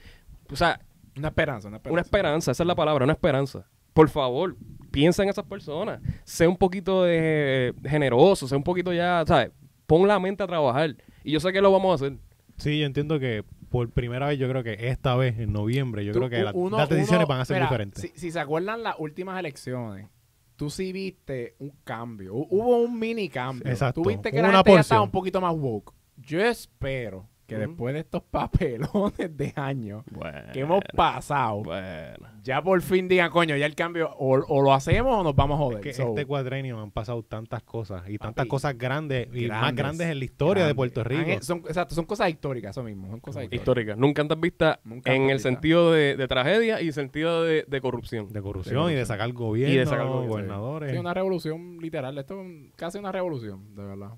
o 0.50 0.55
sea, 0.57 0.78
Una 1.16 1.29
esperanza, 1.29 1.68
una 1.68 1.77
esperanza. 1.79 1.92
una 1.92 2.01
esperanza, 2.03 2.51
esa 2.53 2.62
es 2.62 2.66
la 2.66 2.75
palabra, 2.75 3.05
una 3.05 3.12
esperanza. 3.12 3.66
Por 3.92 4.09
favor, 4.09 4.57
piensa 4.90 5.22
en 5.22 5.29
esas 5.29 5.44
personas, 5.44 6.01
sé 6.25 6.46
un 6.46 6.57
poquito 6.57 7.03
de 7.05 7.75
generoso, 7.85 8.48
sé 8.48 8.57
un 8.57 8.62
poquito 8.64 8.92
ya, 8.92 9.22
¿sabes? 9.27 9.51
Pon 9.87 10.09
la 10.09 10.18
mente 10.18 10.42
a 10.42 10.46
trabajar. 10.46 10.96
Y 11.25 11.33
yo 11.33 11.40
sé 11.40 11.53
que 11.53 11.61
lo 11.61 11.70
vamos 11.70 11.92
a 11.92 11.94
hacer. 12.07 12.18
Sí, 12.57 12.79
yo 12.79 12.87
entiendo 12.87 13.18
que 13.18 13.44
por 13.68 13.90
primera 13.90 14.27
vez, 14.29 14.38
yo 14.38 14.48
creo 14.48 14.62
que 14.62 14.88
esta 14.88 15.14
vez, 15.16 15.38
en 15.38 15.53
noviembre, 15.53 16.05
yo 16.05 16.12
Tú- 16.12 16.18
creo 16.20 16.31
que 16.31 16.42
la- 16.42 16.53
uno- 16.55 16.77
las 16.79 16.88
decisiones 16.88 17.20
uno- 17.20 17.27
van 17.29 17.40
a 17.40 17.44
ser 17.44 17.57
mira, 17.57 17.66
diferentes. 17.66 18.03
Si, 18.03 18.09
si 18.18 18.31
se 18.31 18.40
acuerdan 18.40 18.83
las 18.83 18.94
últimas 18.98 19.38
elecciones, 19.38 20.09
tú 20.57 20.68
sí 20.70 20.92
viste 20.92 21.57
un 21.59 21.72
cambio. 21.85 22.35
Hu- 22.35 22.46
Hubo 22.51 22.79
un 22.83 22.98
mini 22.98 23.29
cambio. 23.29 23.70
Exacto. 23.70 24.03
Tú 24.03 24.09
viste 24.09 24.31
que 24.31 24.37
Hubo 24.37 24.42
la 24.42 24.48
una 24.48 24.59
gente 24.59 24.72
ya 24.75 24.81
estaba 24.81 25.03
un 25.03 25.11
poquito 25.11 25.40
más 25.40 25.55
woke. 25.55 25.92
Yo 26.16 26.40
espero 26.42 27.29
que 27.53 27.67
después 27.67 27.95
de 27.95 28.01
estos 28.01 28.23
papelones 28.23 29.37
de 29.37 29.53
años 29.57 30.05
Bueno, 30.11 30.53
que 30.53 30.61
hemos 30.61 30.83
pasado, 30.95 31.62
bueno. 31.62 32.29
ya 32.43 32.62
por 32.62 32.81
fin 32.83 33.09
digan, 33.09 33.31
coño, 33.31 33.57
ya 33.57 33.67
el 33.67 33.75
cambio 33.75 34.11
o, 34.19 34.38
o 34.38 34.62
lo 34.62 34.73
hacemos 34.73 35.15
o 35.21 35.23
nos 35.23 35.35
vamos 35.35 35.57
a 35.57 35.62
joder. 35.65 35.81
que 35.81 35.93
So, 35.93 36.09
este 36.11 36.27
cuadrenio 36.27 36.81
han 36.81 36.91
pasado 36.91 37.23
tantas 37.23 37.62
cosas 37.62 38.03
y 38.09 38.19
tantas 38.19 38.43
Papi, 38.45 38.49
cosas 38.49 38.77
grandes 38.79 39.29
y 39.33 39.47
más 39.49 39.61
grandes, 39.61 39.77
grandes 39.77 40.07
en 40.09 40.19
la 40.19 40.25
historia 40.25 40.62
de 40.67 40.73
grandes. 40.73 40.77
Puerto 40.77 41.05
Rico. 41.05 41.31
Han- 41.33 41.43
son, 41.43 41.59
exacto, 41.61 41.95
son 41.95 42.05
cosas 42.05 42.31
históricas, 42.31 42.71
eso 42.71 42.83
mismo. 42.83 43.09
Son 43.09 43.21
cosas 43.21 43.45
históricas. 43.45 43.61
Histórica. 43.62 43.97
Nunca 43.97 44.23
antes 44.23 44.41
vista 44.41 44.81
Nunca 44.85 45.15
en 45.15 45.23
el 45.31 45.35
vista. 45.37 45.49
sentido 45.49 45.93
de, 45.93 46.17
de 46.17 46.29
tragedia 46.29 46.81
y 46.81 46.93
sentido 46.93 47.45
de, 47.45 47.65
de 47.69 47.81
corrupción. 47.81 48.29
de 48.33 48.43
corrupción 48.43 48.91
y 48.91 48.95
de 48.95 49.07
sacar 49.07 49.33
gobierno, 49.33 49.75
Y 49.75 49.79
de 49.79 49.87
sacar 49.87 50.07
gobierno, 50.07 50.29
gobernadores. 50.29 50.93
Sí, 50.93 50.99
una 50.99 51.15
revolución 51.15 51.79
literal. 51.81 52.17
Esto 52.19 52.41
es 52.43 52.73
casi 52.77 52.99
una 52.99 53.12
revolución, 53.12 53.75
de 53.75 53.85
verdad. 53.85 54.12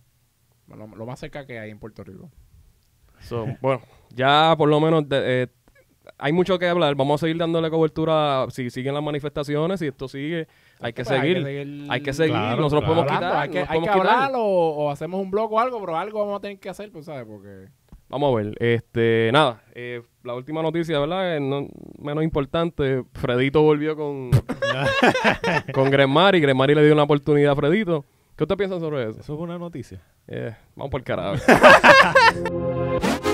Lo, 0.68 0.86
lo 0.96 1.06
más 1.06 1.20
cerca 1.20 1.46
que 1.46 1.58
hay 1.58 1.70
en 1.70 1.78
Puerto 1.78 2.02
Rico. 2.04 2.30
So, 3.20 3.46
bueno, 3.60 3.80
ya 4.14 4.54
por 4.56 4.68
lo 4.68 4.80
menos 4.80 5.08
de- 5.08 5.42
eh, 5.42 5.46
hay 6.18 6.32
mucho 6.32 6.58
que 6.58 6.68
hablar. 6.68 6.94
Vamos 6.94 7.20
a 7.20 7.26
seguir 7.26 7.38
dándole 7.38 7.70
cobertura 7.70 8.46
si 8.50 8.70
siguen 8.70 8.94
las 8.94 9.02
manifestaciones. 9.02 9.80
Si 9.80 9.86
esto 9.86 10.06
sigue, 10.08 10.46
hay 10.80 10.92
que 10.92 11.04
Pues 11.04 11.08
seguir. 11.20 11.86
Hay 11.88 12.00
que 12.02 12.12
seguir. 12.12 12.32
Claro, 12.34 12.56
Nosotros 12.62 12.84
claro. 12.84 12.94
podemos 13.06 13.12
Hablando, 13.12 13.26
quitar. 13.28 13.42
hay 13.42 13.48
que, 13.50 13.58
hay 13.58 13.64
que 13.64 13.68
podemos 13.86 13.88
quitar. 13.96 14.06
hablar 14.24 14.32
o, 14.36 14.44
o 14.44 14.90
hacemos 14.90 15.20
un 15.20 15.30
blog 15.30 15.52
o 15.52 15.58
algo, 15.60 15.80
pero 15.80 15.96
algo 15.96 16.20
vamos 16.20 16.38
a 16.38 16.40
tener 16.40 16.58
que 16.58 16.68
hacer, 16.68 16.90
pues, 16.92 17.06
¿sabes? 17.06 17.24
Porque... 17.26 17.66
Vamos 18.08 18.32
a 18.32 18.36
ver. 18.36 18.54
Este, 18.60 19.30
nada, 19.32 19.62
eh, 19.74 20.02
la 20.22 20.34
última 20.34 20.62
noticia, 20.62 21.00
¿verdad? 21.00 21.36
Eh, 21.36 21.40
no- 21.40 21.66
menos 21.98 22.22
importante, 22.22 23.02
Fredito 23.14 23.62
volvió 23.62 23.96
con, 23.96 24.30
con 25.72 25.90
Gremari. 25.90 26.38
Gremari 26.40 26.74
le 26.74 26.84
dio 26.84 26.92
una 26.92 27.04
oportunidad 27.04 27.52
a 27.52 27.56
Fredito. 27.56 28.04
¿Qué 28.36 28.44
usted 28.44 28.56
piensa 28.56 28.80
sobre 28.80 29.10
eso? 29.10 29.20
Eso 29.20 29.34
es 29.34 29.40
una 29.40 29.58
noticia. 29.58 30.00
Eh, 30.26 30.54
vamos 30.74 30.90
por 30.90 31.00
el 31.00 31.04
carajo. 31.04 31.36